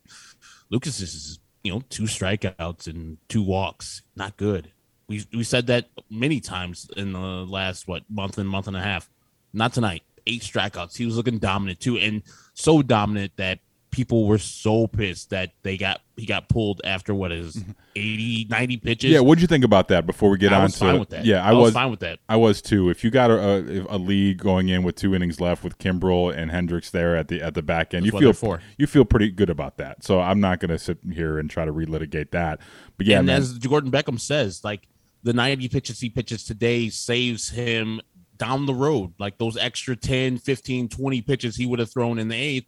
[0.69, 4.71] Lucas is you know two strikeouts and two walks, not good.
[5.07, 8.81] We we said that many times in the last what month and month and a
[8.81, 9.09] half.
[9.53, 10.03] Not tonight.
[10.27, 10.95] Eight strikeouts.
[10.95, 13.59] He was looking dominant too, and so dominant that
[13.91, 17.71] people were so pissed that they got he got pulled after what is mm-hmm.
[17.95, 19.11] 80 90 pitches?
[19.11, 21.09] Yeah what'd you think about that before we get I on was to fine with
[21.09, 21.25] that.
[21.25, 22.19] yeah I, I, was, fine with that.
[22.29, 22.89] I was too.
[22.89, 26.35] If you got a, a, a lead going in with two innings left with kimbrel
[26.35, 28.61] and Hendriks there at the at the back end That's you feel for.
[28.77, 30.03] you feel pretty good about that.
[30.03, 32.59] So i'm not gonna sit here and try to relitigate that.
[32.97, 34.87] But yeah and man, as Gordon Beckham says like
[35.23, 38.01] the 90 pitches he pitches today saves him
[38.37, 39.13] down the road.
[39.19, 42.67] Like those extra 10 15 20 pitches he would have thrown in the eighth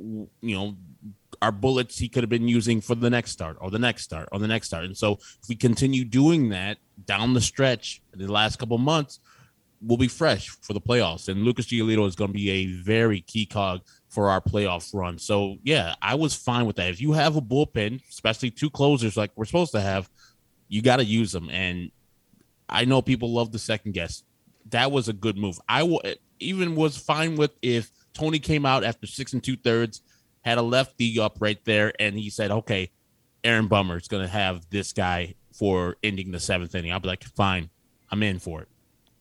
[0.00, 0.76] you know
[1.42, 4.28] are bullets he could have been using for the next start or the next start
[4.32, 4.84] or the next start.
[4.84, 9.20] And so if we continue doing that down the stretch in the last couple months,
[9.80, 11.28] we'll be fresh for the playoffs.
[11.28, 15.18] And Lucas Giolito is going to be a very key cog for our playoff run.
[15.18, 16.90] So yeah, I was fine with that.
[16.90, 20.10] If you have a bullpen, especially two closers like we're supposed to have,
[20.68, 21.48] you got to use them.
[21.50, 21.90] And
[22.68, 24.24] I know people love the second guess.
[24.70, 25.58] That was a good move.
[25.68, 26.00] I w-
[26.38, 30.02] even was fine with if Tony came out after six and two thirds
[30.42, 32.90] had a lefty up right there, and he said, "Okay,
[33.44, 37.08] Aaron Bummer is going to have this guy for ending the seventh inning." I'll be
[37.08, 37.70] like, "Fine,
[38.10, 38.68] I'm in for it."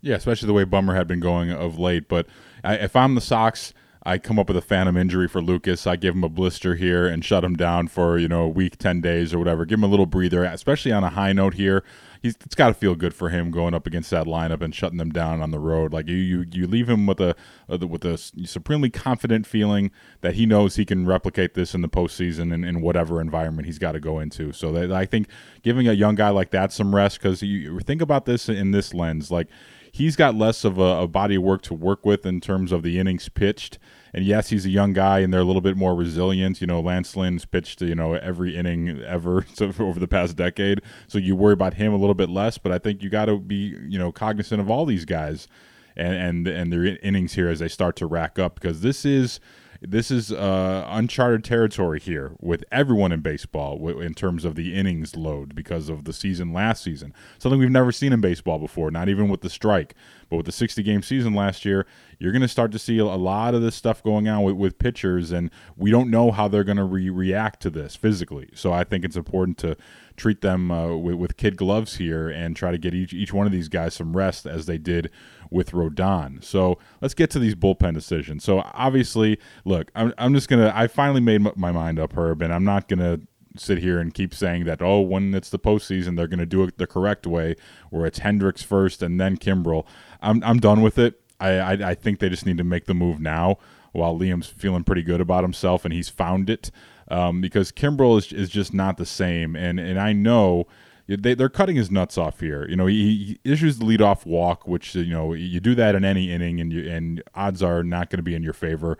[0.01, 2.07] Yeah, especially the way Bummer had been going of late.
[2.07, 2.27] But
[2.63, 3.73] I, if I'm the Sox,
[4.03, 5.85] I come up with a phantom injury for Lucas.
[5.85, 8.77] I give him a blister here and shut him down for you know a week,
[8.77, 9.65] ten days or whatever.
[9.65, 11.83] Give him a little breather, especially on a high note here
[12.21, 14.97] he's it's got to feel good for him going up against that lineup and shutting
[14.97, 15.93] them down on the road.
[15.93, 17.35] Like you, you, you leave him with a
[17.69, 21.89] uh, with a supremely confident feeling that he knows he can replicate this in the
[21.89, 24.51] postseason in, in whatever environment he's got to go into.
[24.51, 25.27] So that, I think
[25.63, 28.93] giving a young guy like that some rest because you think about this in this
[28.93, 29.47] lens, like
[29.91, 32.83] he's got less of a, a body of work to work with in terms of
[32.83, 33.79] the innings pitched
[34.13, 36.61] and yes, he's a young guy, and they're a little bit more resilient.
[36.61, 39.45] You know, Lance Lynn's pitched, you know, every inning ever
[39.79, 42.57] over the past decade, so you worry about him a little bit less.
[42.57, 45.47] But I think you got to be, you know, cognizant of all these guys
[45.95, 49.39] and and and their innings here as they start to rack up because this is
[49.81, 55.15] this is uh, uncharted territory here with everyone in baseball in terms of the innings
[55.15, 57.13] load because of the season last season.
[57.37, 59.95] Something we've never seen in baseball before, not even with the strike.
[60.29, 61.87] But with the 60 game season last year,
[62.19, 64.77] you're going to start to see a lot of this stuff going on with, with
[64.77, 68.49] pitchers, and we don't know how they're going to re- react to this physically.
[68.53, 69.75] So I think it's important to
[70.17, 73.45] treat them uh, with, with, kid gloves here and try to get each, each one
[73.47, 75.09] of these guys some rest as they did
[75.49, 76.43] with Rodon.
[76.43, 78.43] So let's get to these bullpen decisions.
[78.43, 82.41] So obviously, look, I'm, I'm just going to, I finally made my mind up, Herb,
[82.41, 83.21] and I'm not going to
[83.57, 86.63] sit here and keep saying that oh when it's the postseason they're going to do
[86.63, 87.55] it the correct way
[87.89, 89.85] where it's Hendriks first and then Kimbrel.
[90.21, 91.19] I'm I'm done with it.
[91.39, 93.57] I, I, I think they just need to make the move now
[93.91, 96.69] while Liam's feeling pretty good about himself and he's found it
[97.09, 100.67] um, because Kimbrel is is just not the same and and I know
[101.15, 102.67] they, they're cutting his nuts off here.
[102.69, 106.05] You know, he, he issues the leadoff walk, which you know you do that in
[106.05, 108.97] any inning, and you, and odds are not going to be in your favor.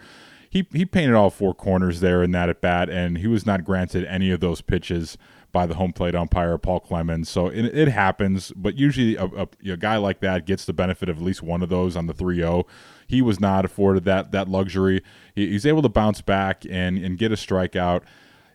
[0.49, 3.63] He he painted all four corners there in that at bat, and he was not
[3.63, 5.17] granted any of those pitches
[5.51, 7.27] by the home plate umpire Paul Clemons.
[7.27, 11.09] So it, it happens, but usually a, a, a, guy like that gets the benefit
[11.09, 12.65] of at least one of those on the 3-0.
[13.07, 15.01] He was not afforded that that luxury.
[15.35, 18.01] He, he's able to bounce back and and get a strikeout,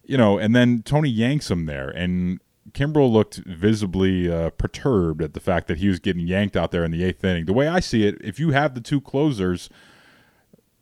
[0.05, 2.41] you know, and then Tony yanks him there, and
[2.73, 6.85] Kimbrel looked visibly uh, perturbed at the fact that he was getting yanked out there
[6.85, 7.45] in the eighth inning.
[7.45, 9.69] The way I see it, if you have the two closers,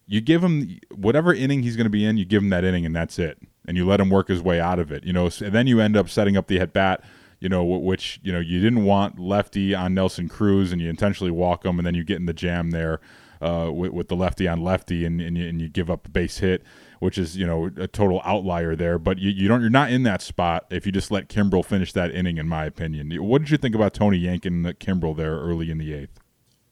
[0.07, 2.87] you give him whatever inning he's going to be in, you give him that inning,
[2.87, 5.05] and that's it and you let him work his way out of it.
[5.05, 7.03] You know, and then you end up setting up the at bat.
[7.41, 11.33] You know, which you know you didn't want lefty on Nelson Cruz, and you intentionally
[11.33, 13.01] walk him, and then you get in the jam there
[13.43, 16.09] uh, with, with, the lefty on lefty, and, and you, and, you, give up a
[16.09, 16.63] base hit,
[17.01, 18.99] which is you know a total outlier there.
[18.99, 21.93] But you, you don't you're not in that spot if you just let Kimbrel finish
[21.93, 23.11] that inning, in my opinion.
[23.23, 26.21] What did you think about Tony yanking Kimbrel there early in the eighth?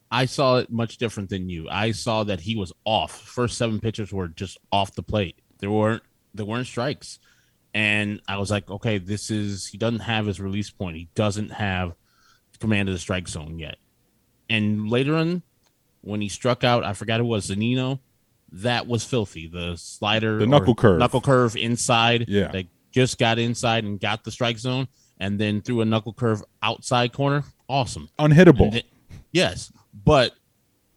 [0.09, 1.69] I saw it much different than you.
[1.69, 3.11] I saw that he was off.
[3.11, 5.39] First seven pitches were just off the plate.
[5.59, 6.03] There weren't
[6.33, 7.19] there weren't strikes.
[7.73, 10.97] And I was like, okay, this is he doesn't have his release point.
[10.97, 11.95] He doesn't have
[12.61, 13.75] command of the strike zone yet.
[14.49, 15.43] And later on,
[16.01, 17.99] when he struck out, I forgot it was Zunino.
[18.53, 19.47] that was filthy.
[19.47, 22.25] The slider, the knuckle curve, knuckle curve inside.
[22.27, 24.87] Yeah, they just got inside and got the strike zone,
[25.19, 27.43] and then threw a knuckle curve outside corner.
[27.69, 28.71] Awesome, unhittable.
[28.71, 28.81] Then,
[29.31, 30.33] yes, but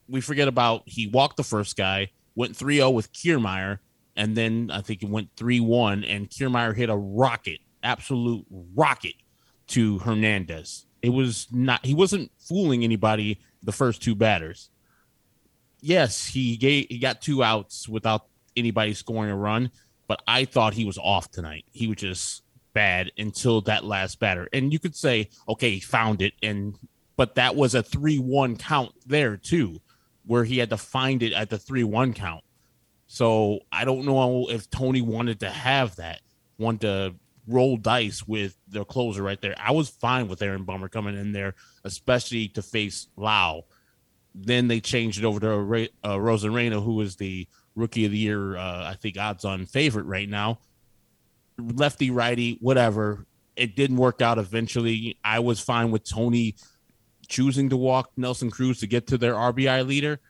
[0.08, 3.78] we forget about he walked the first guy, went 3-0 with Kiermaier,
[4.16, 9.14] and then I think it went three one, and Kiermaier hit a rocket, absolute rocket,
[9.68, 10.86] to Hernandez.
[11.02, 14.70] It was not he wasn't fooling anybody the first two batters.
[15.86, 18.24] Yes, he gave he got two outs without
[18.56, 19.70] anybody scoring a run,
[20.08, 21.66] but I thought he was off tonight.
[21.72, 22.42] He was just
[22.72, 24.48] bad until that last batter.
[24.54, 26.78] And you could say, okay, he found it, and
[27.16, 29.82] but that was a three one count there too,
[30.24, 32.44] where he had to find it at the three one count.
[33.06, 36.22] So I don't know if Tony wanted to have that,
[36.56, 37.14] want to
[37.46, 39.54] roll dice with their closer right there.
[39.58, 43.66] I was fine with Aaron Bummer coming in there, especially to face Lowe.
[44.34, 48.56] Then they changed it over to uh, Arozarena, who is the rookie of the year,
[48.56, 50.58] uh, I think odds on favorite right now.
[51.58, 53.26] Lefty, righty, whatever.
[53.56, 55.18] It didn't work out eventually.
[55.24, 56.56] I was fine with Tony
[57.28, 60.20] choosing to walk Nelson Cruz to get to their RBI leader.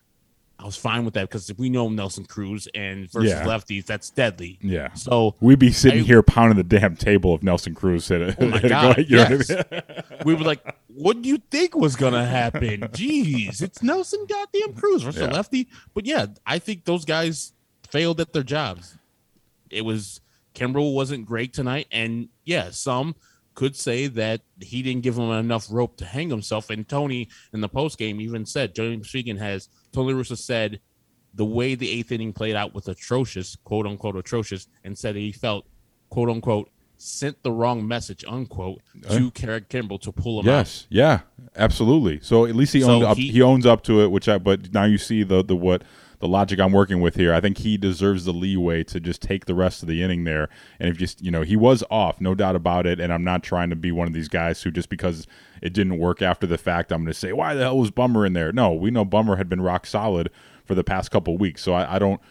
[0.64, 3.44] I was fine with that because we know Nelson Cruz and versus yeah.
[3.44, 4.58] lefties, that's deadly.
[4.62, 4.94] Yeah.
[4.94, 8.36] So we'd be sitting I, here pounding the damn table if Nelson Cruz hit it.
[8.40, 9.04] Oh my god!
[9.06, 9.50] yes.
[9.50, 9.82] I mean?
[10.24, 15.02] we were like, "What do you think was gonna happen?" Jeez, it's Nelson goddamn Cruz
[15.02, 15.34] versus yeah.
[15.34, 15.68] lefty.
[15.92, 17.52] But yeah, I think those guys
[17.90, 18.96] failed at their jobs.
[19.68, 20.22] It was
[20.54, 23.16] Kimbrel wasn't great tonight, and yeah, some
[23.54, 26.70] could say that he didn't give him enough rope to hang himself.
[26.70, 30.80] And Tony in the post game even said, James Fegan has Tony Russo said
[31.34, 35.32] the way the eighth inning played out was atrocious, quote unquote atrocious, and said he
[35.32, 35.66] felt
[36.10, 38.80] quote unquote sent the wrong message, unquote,
[39.10, 40.86] to Craig Kimbrel to pull him yes, out.
[40.90, 41.20] yeah,
[41.56, 42.20] absolutely.
[42.22, 43.16] So at least he so up.
[43.16, 44.38] He, he, owns up to it, which I.
[44.38, 45.82] But now you see the the what
[46.24, 47.34] the logic I'm working with here.
[47.34, 50.48] I think he deserves the leeway to just take the rest of the inning there.
[50.80, 52.98] And if just you know he was off, no doubt about it.
[52.98, 55.26] And I'm not trying to be one of these guys who just because
[55.60, 58.24] it didn't work after the fact, I'm going to say why the hell was Bummer
[58.24, 58.52] in there?
[58.52, 60.30] No, we know Bummer had been rock solid
[60.64, 62.22] for the past couple weeks, so I, I don't.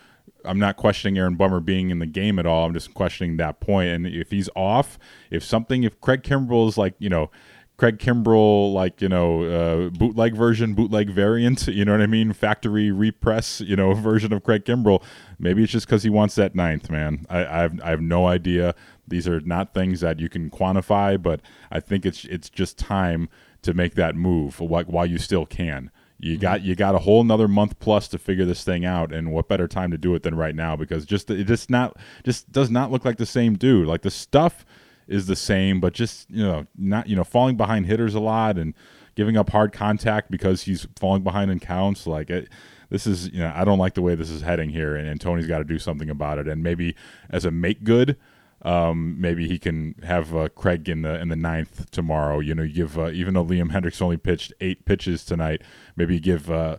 [0.44, 2.66] I'm not questioning Aaron Bummer being in the game at all.
[2.66, 3.90] I'm just questioning that point.
[3.90, 4.98] And if he's off,
[5.30, 7.30] if something, if Craig Kimbrel is like, you know,
[7.78, 11.68] Craig Kimbrel, like you know, uh, bootleg version, bootleg variant.
[11.74, 12.34] You know what I mean?
[12.34, 15.04] Factory repress, you know, version of Craig Kimbrel.
[15.40, 17.26] Maybe it's just because he wants that ninth man.
[17.30, 18.76] I, I, have I have no idea.
[19.08, 23.28] These are not things that you can quantify, but I think it's it's just time
[23.64, 25.90] to make that move while, while you still can.
[26.20, 29.32] You got you got a whole another month plus to figure this thing out, and
[29.32, 30.76] what better time to do it than right now?
[30.76, 33.88] Because just it just not just does not look like the same dude.
[33.88, 34.64] Like the stuff
[35.08, 38.58] is the same, but just you know not you know falling behind hitters a lot
[38.58, 38.74] and
[39.16, 42.08] giving up hard contact because he's falling behind in counts.
[42.08, 42.50] Like it,
[42.90, 45.20] this is you know I don't like the way this is heading here, and, and
[45.20, 46.48] Tony's got to do something about it.
[46.48, 46.96] And maybe
[47.30, 48.18] as a make good.
[48.66, 52.40] Um, maybe he can have uh, Craig in the in the ninth tomorrow.
[52.40, 55.62] You know, you give uh, even though Liam Hendriks only pitched eight pitches tonight,
[55.98, 56.78] maybe give uh,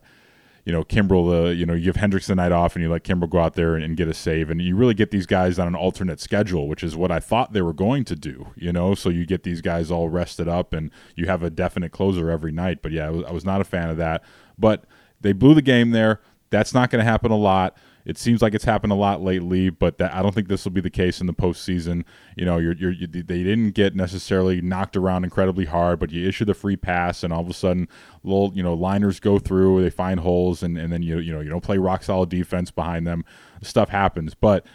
[0.64, 3.04] you know, Kimbrel, the you know, you give Hendriks the night off and you let
[3.04, 5.58] Kimbrel go out there and, and, get a save, and you really get these guys
[5.58, 8.46] on an alternate schedule, which is what I thought they were going to do.
[8.56, 11.92] You know, so you get these guys all rested up and you have a definite
[11.92, 12.80] closer every night.
[12.80, 14.24] But yeah, I was, I was not a fan of that.
[14.58, 14.84] But
[15.20, 16.20] they blew the game there.
[16.50, 17.76] That's not going to happen a lot.
[18.04, 20.72] It seems like it's happened a lot lately, but that I don't think this will
[20.72, 22.04] be the case in the postseason.
[22.36, 26.28] You know, you're, you're, you, they didn't get necessarily knocked around incredibly hard, but you
[26.28, 27.88] issue the free pass, and all of a sudden,
[28.22, 31.40] little you know liners go through, they find holes, and, and then you you know
[31.40, 33.24] you don't play rock solid defense behind them.
[33.62, 34.66] Stuff happens, but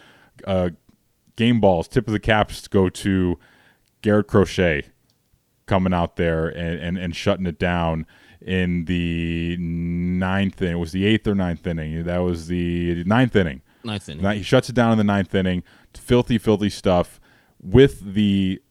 [0.45, 0.71] uh,
[1.35, 3.37] game balls tip of the caps go to
[4.01, 4.85] Garrett Crochet
[5.67, 8.07] coming out there and, and, and shutting it down
[8.41, 10.75] in the ninth inning.
[10.75, 12.03] It was the eighth or ninth inning.
[12.03, 13.61] That was the ninth inning.
[13.83, 14.37] Ninth inning.
[14.37, 15.63] He shuts it down in the ninth inning.
[15.93, 17.19] Filthy, filthy stuff
[17.61, 18.61] with the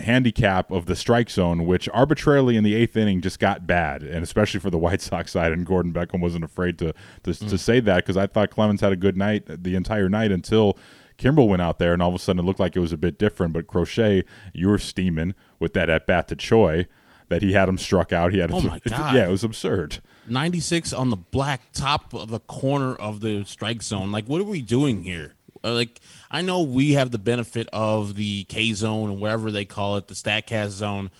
[0.00, 4.22] handicap of the strike zone, which arbitrarily in the eighth inning just got bad, and
[4.22, 5.52] especially for the White Sox side.
[5.52, 7.48] And Gordon Beckham wasn't afraid to to, mm.
[7.48, 10.78] to say that because I thought Clemons had a good night the entire night until
[11.18, 12.98] Kimbrel went out there, and all of a sudden it looked like it was a
[12.98, 13.52] bit different.
[13.52, 14.24] But Crochet,
[14.54, 16.86] you were steaming with that at bat to Choi
[17.28, 18.32] that he had him struck out.
[18.32, 19.14] He had oh my God.
[19.14, 20.00] yeah, it was absurd.
[20.28, 24.12] 96 on the black top of the corner of the strike zone.
[24.12, 25.34] Like, what are we doing here?
[25.64, 26.00] Uh, like,
[26.30, 30.08] I know we have the benefit of the K zone and wherever they call it,
[30.08, 31.10] the Statcast zone,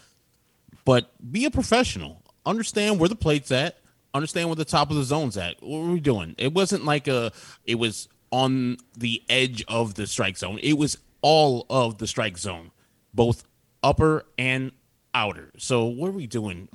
[0.85, 2.23] but be a professional.
[2.47, 3.79] Understand where the plate's at.
[4.15, 5.63] Understand where the top of the zone's at.
[5.63, 6.35] What are we doing?
[6.39, 7.31] It wasn't like a.
[7.65, 10.59] It was on the edge of the strike zone.
[10.63, 12.71] It was all of the strike zone,
[13.13, 13.45] both
[13.83, 14.73] upper and
[15.15, 15.51] outer.
[15.59, 16.69] So what are we doing,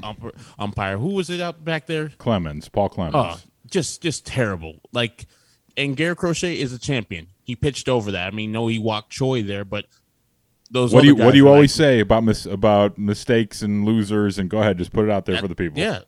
[0.59, 0.97] umpire?
[0.97, 2.09] Who was it out back there?
[2.09, 3.11] Clemons, Paul Clemons.
[3.13, 4.79] Oh, just just terrible.
[4.91, 5.25] Like,
[5.77, 7.27] and Garrett Crochet is a champion.
[7.43, 8.27] He pitched over that.
[8.27, 9.86] I mean, no, he walked Choi there, but
[10.71, 10.93] those.
[10.93, 14.39] What do you What do you always like, say about mis- about mistakes and losers?
[14.39, 15.79] And go ahead, just put it out there that, for the people.
[15.79, 15.99] Yeah,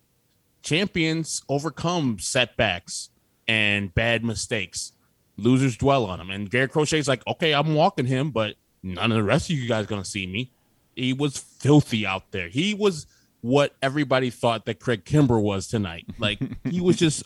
[0.61, 3.09] champions overcome setbacks
[3.47, 4.93] and bad mistakes.
[5.37, 6.29] Losers dwell on them.
[6.29, 9.67] And Garrett Crochet's like, okay, I'm walking him, but none of the rest of you
[9.67, 10.51] guys gonna see me.
[10.95, 12.47] He was filthy out there.
[12.47, 13.07] He was
[13.41, 16.05] what everybody thought that Craig Kimbrel was tonight.
[16.17, 16.39] Like
[16.69, 17.23] he was just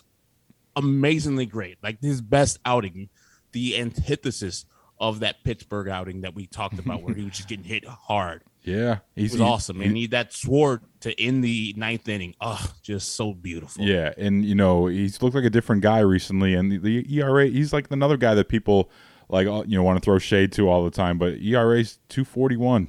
[0.76, 1.78] amazingly great.
[1.82, 3.08] Like his best outing,
[3.52, 4.66] the antithesis
[4.98, 8.42] of that Pittsburgh outing that we talked about, where he was just getting hit hard.
[8.62, 12.34] Yeah, he's was awesome, and he that sword to end the ninth inning.
[12.42, 13.82] Oh, just so beautiful.
[13.82, 17.46] Yeah, and you know he's looked like a different guy recently, and the, the ERA.
[17.46, 18.90] He's like another guy that people
[19.30, 22.24] like uh, you know want to throw shade to all the time, but ERA's two
[22.24, 22.88] forty one,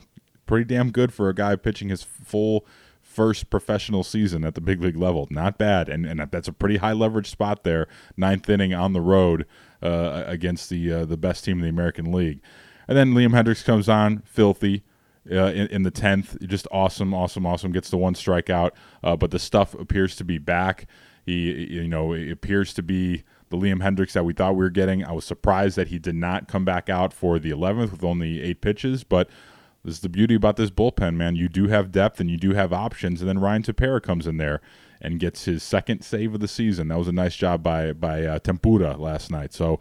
[0.52, 2.66] pretty damn good for a guy pitching his full
[3.02, 5.26] first professional season at the big league level.
[5.30, 7.88] Not bad, and and that's a pretty high leverage spot there.
[8.18, 9.45] Ninth inning on the road
[9.82, 12.41] uh, against the uh, the best team in the American League,
[12.86, 14.84] and then Liam Hendriks comes on, filthy.
[15.32, 17.72] Uh, in, in, the tenth, just awesome, awesome, awesome.
[17.72, 18.72] Gets the one strikeout,
[19.04, 20.88] uh, but the stuff appears to be back.
[21.28, 24.72] He, you know, it appears to be the Liam Hendriks that we thought we were
[24.72, 25.06] getting.
[25.06, 28.41] I was surprised that he did not come back out for the 11th with only
[28.41, 29.30] eight pitches, but
[29.84, 31.36] this is the beauty about this bullpen, man.
[31.36, 33.22] You do have depth and you do have options.
[33.22, 34.62] And then Ryan Tepera comes in there
[35.02, 36.90] and gets his second save of the season.
[36.90, 39.54] That was a nice job by by uh, Tepera last night.
[39.54, 39.80] So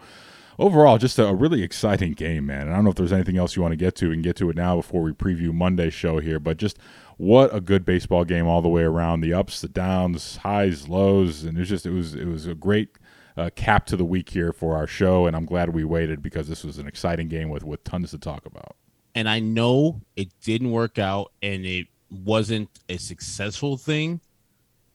[0.58, 2.62] overall, just a, a, really exciting game, man.
[2.62, 4.08] And I don't know if there's anything else you want to get to.
[4.08, 6.40] We can get to it now before we preview Monday's show here.
[6.40, 6.78] But just
[7.18, 9.20] what a good baseball game all the way around.
[9.20, 12.54] The ups, the downs, highs, lows, and it was just it was it was a
[12.54, 12.96] great.
[13.36, 16.48] Uh, cap to the week here for our show, and I'm glad we waited because
[16.48, 18.76] this was an exciting game with with tons to talk about
[19.14, 24.20] and I know it didn't work out and it wasn't a successful thing,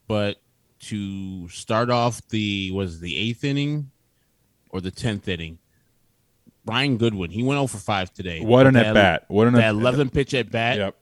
[0.08, 0.38] but
[0.82, 3.92] to start off the was the eighth inning
[4.70, 5.58] or the tenth inning,
[6.64, 8.42] Brian Goodwin he went oh over five today.
[8.42, 9.26] What an at bat!
[9.28, 10.78] What an that eleven pitch at bat.
[10.78, 10.96] Yep.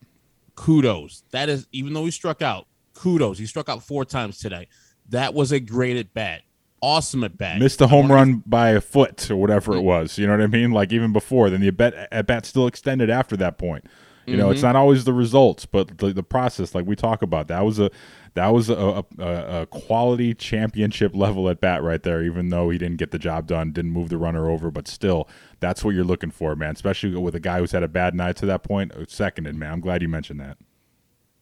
[0.55, 1.23] Kudos.
[1.31, 2.67] That is even though he struck out.
[2.93, 3.37] Kudos.
[3.37, 4.67] He struck out four times today.
[5.09, 6.43] That was a great at bat
[6.83, 7.59] awesome at bat.
[7.59, 10.17] Missed a home run by a foot or whatever it was.
[10.17, 10.71] You know what I mean?
[10.71, 13.85] Like even before, then the at bat, at bat still extended after that point.
[14.25, 14.53] You know, mm-hmm.
[14.53, 17.49] it's not always the results, but the, the process, like we talk about.
[17.49, 17.91] That was a
[18.35, 22.23] that was a, a, a, quality championship level at bat right there.
[22.23, 25.27] Even though he didn't get the job done, didn't move the runner over, but still,
[25.59, 26.71] that's what you're looking for, man.
[26.71, 28.93] Especially with a guy who's had a bad night to that point.
[29.09, 29.73] Seconded, man.
[29.73, 30.57] I'm glad you mentioned that.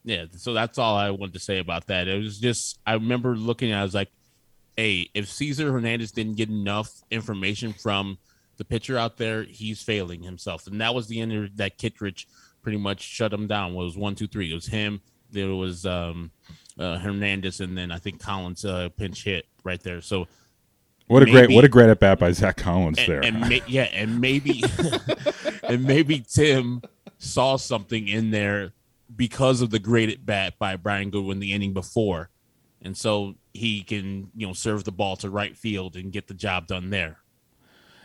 [0.03, 2.07] Yeah, so that's all I wanted to say about that.
[2.07, 3.77] It was just I remember looking at.
[3.77, 4.09] it, I was like,
[4.77, 8.17] hey, if Cesar Hernandez didn't get enough information from
[8.57, 10.67] the pitcher out there, he's failing himself.
[10.67, 12.27] And that was the end of that Kittredge
[12.61, 13.71] pretty much shut him down.
[13.71, 14.51] It was one, two, three.
[14.51, 15.01] It was him.
[15.31, 16.31] There was um,
[16.77, 20.01] uh, Hernandez, and then I think Collins uh, pinch hit right there.
[20.01, 20.27] So
[21.07, 23.23] what a maybe, great what a great at bat by Zack Collins and, there.
[23.23, 24.63] And ma- yeah, and maybe
[25.63, 26.81] and maybe Tim
[27.17, 28.73] saw something in there
[29.15, 32.29] because of the great at bat by Brian Goodwin the inning before
[32.81, 36.33] and so he can you know serve the ball to right field and get the
[36.33, 37.21] job done there.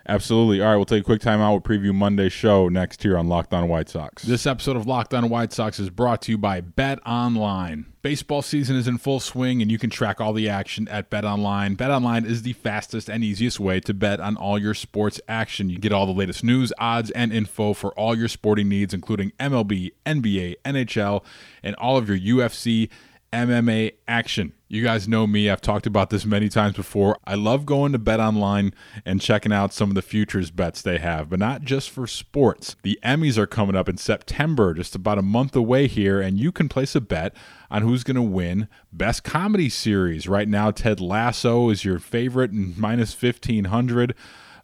[0.08, 0.60] Absolutely.
[0.60, 1.50] All right, we'll take a quick time out.
[1.50, 4.22] We'll preview Monday's show next here on Locked On White Sox.
[4.22, 7.86] This episode of Locked On White Sox is brought to you by Bet Online.
[8.02, 11.24] Baseball season is in full swing, and you can track all the action at Bet
[11.24, 11.74] Online.
[11.74, 15.70] Bet Online is the fastest and easiest way to bet on all your sports action.
[15.70, 19.32] You get all the latest news, odds, and info for all your sporting needs, including
[19.40, 21.24] MLB, NBA, NHL,
[21.64, 22.90] and all of your UFC
[23.32, 24.52] MMA action.
[24.68, 25.48] You guys know me.
[25.48, 27.16] I've talked about this many times before.
[27.24, 28.74] I love going to Bet Online
[29.04, 32.74] and checking out some of the futures bets they have, but not just for sports.
[32.82, 36.50] The Emmys are coming up in September, just about a month away here, and you
[36.50, 37.34] can place a bet
[37.70, 40.26] on who's going to win Best Comedy Series.
[40.26, 44.14] Right now, Ted Lasso is your favorite and minus 1500.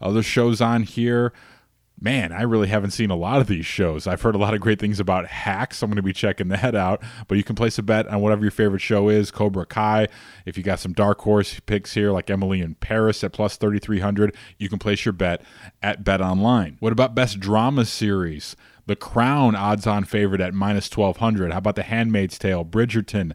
[0.00, 1.32] Other shows on here
[2.02, 4.06] man, I really haven't seen a lot of these shows.
[4.06, 5.82] I've heard a lot of great things about Hacks.
[5.82, 7.02] I'm going to be checking that out.
[7.28, 9.30] But you can place a bet on whatever your favorite show is.
[9.30, 10.08] Cobra Kai.
[10.44, 14.34] If you got some dark horse picks here, like Emily in Paris at plus 3,300,
[14.58, 15.42] you can place your bet
[15.82, 16.76] at Bet Online.
[16.80, 18.56] What about best drama series?
[18.86, 21.52] The Crown odds on favorite at minus 1,200.
[21.52, 23.32] How about The Handmaid's Tale, Bridgerton?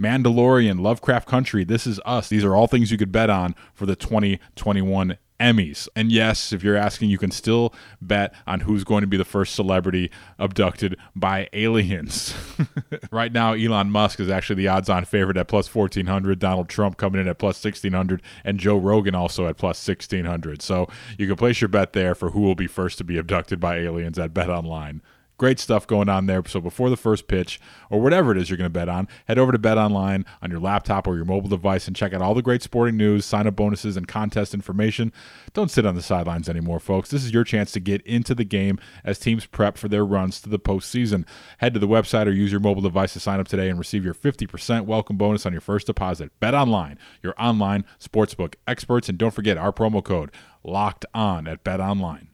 [0.00, 2.28] Mandalorian, Lovecraft Country, This Is Us.
[2.28, 5.88] These are all things you could bet on for the 2021 Emmys.
[5.94, 9.24] And yes, if you're asking, you can still bet on who's going to be the
[9.24, 12.34] first celebrity abducted by aliens.
[13.10, 16.96] right now, Elon Musk is actually the odds on favorite at plus 1400, Donald Trump
[16.96, 20.62] coming in at plus 1600, and Joe Rogan also at plus 1600.
[20.62, 23.60] So you can place your bet there for who will be first to be abducted
[23.60, 25.02] by aliens at Bet Online.
[25.38, 26.42] Great stuff going on there.
[26.46, 27.60] So before the first pitch
[27.90, 30.50] or whatever it is you're going to bet on, head over to Bet Online on
[30.50, 33.46] your laptop or your mobile device and check out all the great sporting news, sign
[33.46, 35.12] up bonuses, and contest information.
[35.52, 37.10] Don't sit on the sidelines anymore, folks.
[37.10, 40.40] This is your chance to get into the game as teams prep for their runs
[40.40, 41.26] to the postseason.
[41.58, 44.04] Head to the website or use your mobile device to sign up today and receive
[44.04, 46.30] your 50% welcome bonus on your first deposit.
[46.40, 50.30] Bet Online, your online sportsbook experts, and don't forget our promo code
[50.64, 52.28] locked on at Bet Online.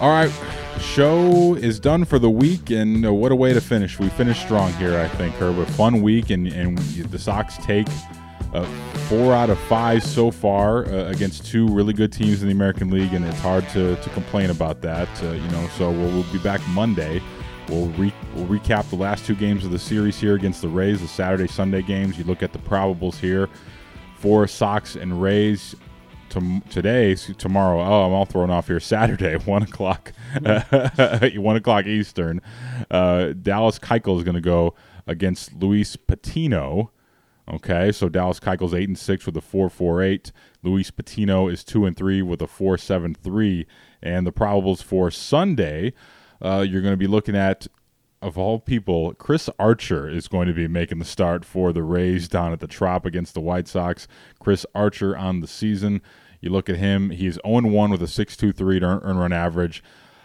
[0.00, 0.32] All right,
[0.82, 3.98] show is done for the week, and uh, what a way to finish.
[3.98, 5.58] We finished strong here, I think, Herb.
[5.58, 7.86] A fun week, and, and the Sox take
[8.52, 8.64] uh,
[9.08, 12.90] four out of five so far uh, against two really good teams in the American
[12.90, 15.08] League, and it's hard to, to complain about that.
[15.22, 17.22] Uh, you know, so we'll, we'll, be back Monday.
[17.68, 21.00] We'll, re- we'll recap the last two games of the series here against the Rays,
[21.00, 22.18] the Saturday Sunday games.
[22.18, 23.48] You look at the probables here
[24.16, 25.74] for Sox and Rays
[26.32, 27.80] to, today, tomorrow.
[27.80, 28.80] Oh, I'm all thrown off here.
[28.80, 30.12] Saturday, one o'clock,
[30.42, 32.40] one o'clock Eastern.
[32.90, 34.74] Uh, Dallas Keuchel is going to go
[35.06, 36.90] against Luis Patino.
[37.52, 40.32] Okay, so Dallas Keuchel's eight and six with a four four eight.
[40.62, 43.66] Luis Patino is two and three with a four seven three.
[44.02, 45.92] And the probables for Sunday,
[46.40, 47.66] uh, you're going to be looking at
[48.22, 52.28] of all people, Chris Archer is going to be making the start for the Rays
[52.28, 54.06] down at the Trop against the White Sox.
[54.38, 56.00] Chris Archer on the season.
[56.42, 59.82] You look at him, he's 0 1 with a 6.23 earn, earn run average.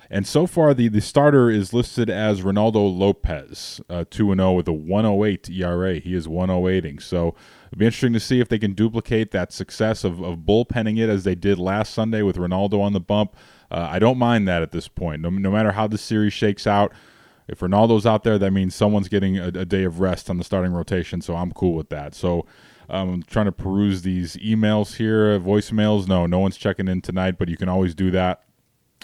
[0.10, 4.68] And so far, the, the starter is listed as Reynaldo Lopez, uh, 2 0 with
[4.68, 5.96] a 108 ERA.
[6.00, 7.02] He is 108ing.
[7.02, 7.36] So
[7.68, 11.10] it'll be interesting to see if they can duplicate that success of, of bullpenning it
[11.10, 13.36] as they did last Sunday with Reynaldo on the bump.
[13.70, 15.22] Uh, I don't mind that at this point.
[15.22, 16.94] No, no matter how the series shakes out,
[17.50, 20.44] if Reynaldo's out there, that means someone's getting a, a day of rest on the
[20.44, 21.22] starting rotation.
[21.22, 22.16] So I'm cool with that.
[22.16, 22.46] So
[22.90, 26.08] I'm um, trying to peruse these emails here, voicemails.
[26.08, 28.44] No, no one's checking in tonight, but you can always do that.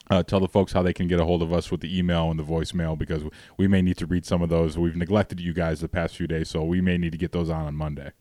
[0.10, 2.30] Uh, tell the folks how they can get a hold of us with the email
[2.30, 3.24] and the voicemail because
[3.58, 4.78] we may need to read some of those.
[4.78, 7.50] We've neglected you guys the past few days, so we may need to get those
[7.50, 8.12] on on Monday.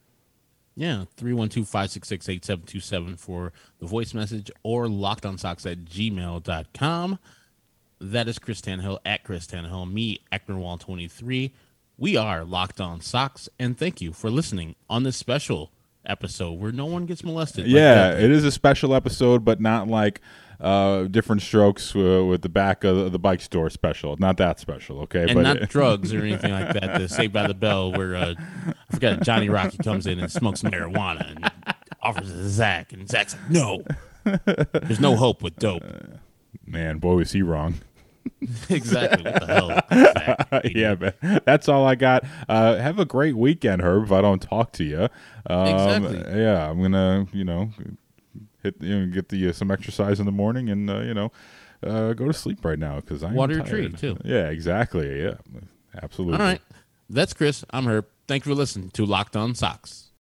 [0.74, 7.18] Yeah, 312 566 8727 for the voice message or lockedonsox at gmail.com.
[8.00, 11.52] That is Chris Tannehill at Chris Tannehill, me, Ecnerwal23.
[12.02, 15.70] We are Locked On Sox, and thank you for listening on this special
[16.04, 17.68] episode where no one gets molested.
[17.68, 20.20] Yeah, like it is a special episode, but not like
[20.60, 24.16] uh, different strokes uh, with the back of the bike store special.
[24.16, 25.26] Not that special, okay?
[25.28, 26.98] And but not drugs or anything like that.
[26.98, 28.34] The Saved by the Bell, where uh,
[28.66, 33.08] I forgot Johnny Rocky comes in and smokes marijuana and offers it to Zach, and
[33.08, 33.84] Zach's like, "No,
[34.72, 35.84] there's no hope with dope."
[36.66, 37.74] Man, boy, was he wrong.
[38.70, 39.30] exactly.
[39.30, 40.60] What the hell?
[40.74, 41.40] yeah, man.
[41.44, 42.24] That's all I got.
[42.48, 44.04] Uh, have a great weekend, Herb.
[44.04, 45.08] If I don't talk to you,
[45.46, 46.40] um, exactly.
[46.40, 47.70] Yeah, I'm gonna, you know,
[48.62, 51.32] hit, you know, get the uh, some exercise in the morning, and uh, you know,
[51.82, 54.16] uh, go to sleep right now because I water your tree too.
[54.24, 55.22] Yeah, exactly.
[55.22, 55.34] Yeah,
[56.02, 56.38] absolutely.
[56.38, 56.62] All right,
[57.08, 57.64] that's Chris.
[57.70, 58.06] I'm Herb.
[58.26, 60.01] Thank you for listening to Locked On Sox.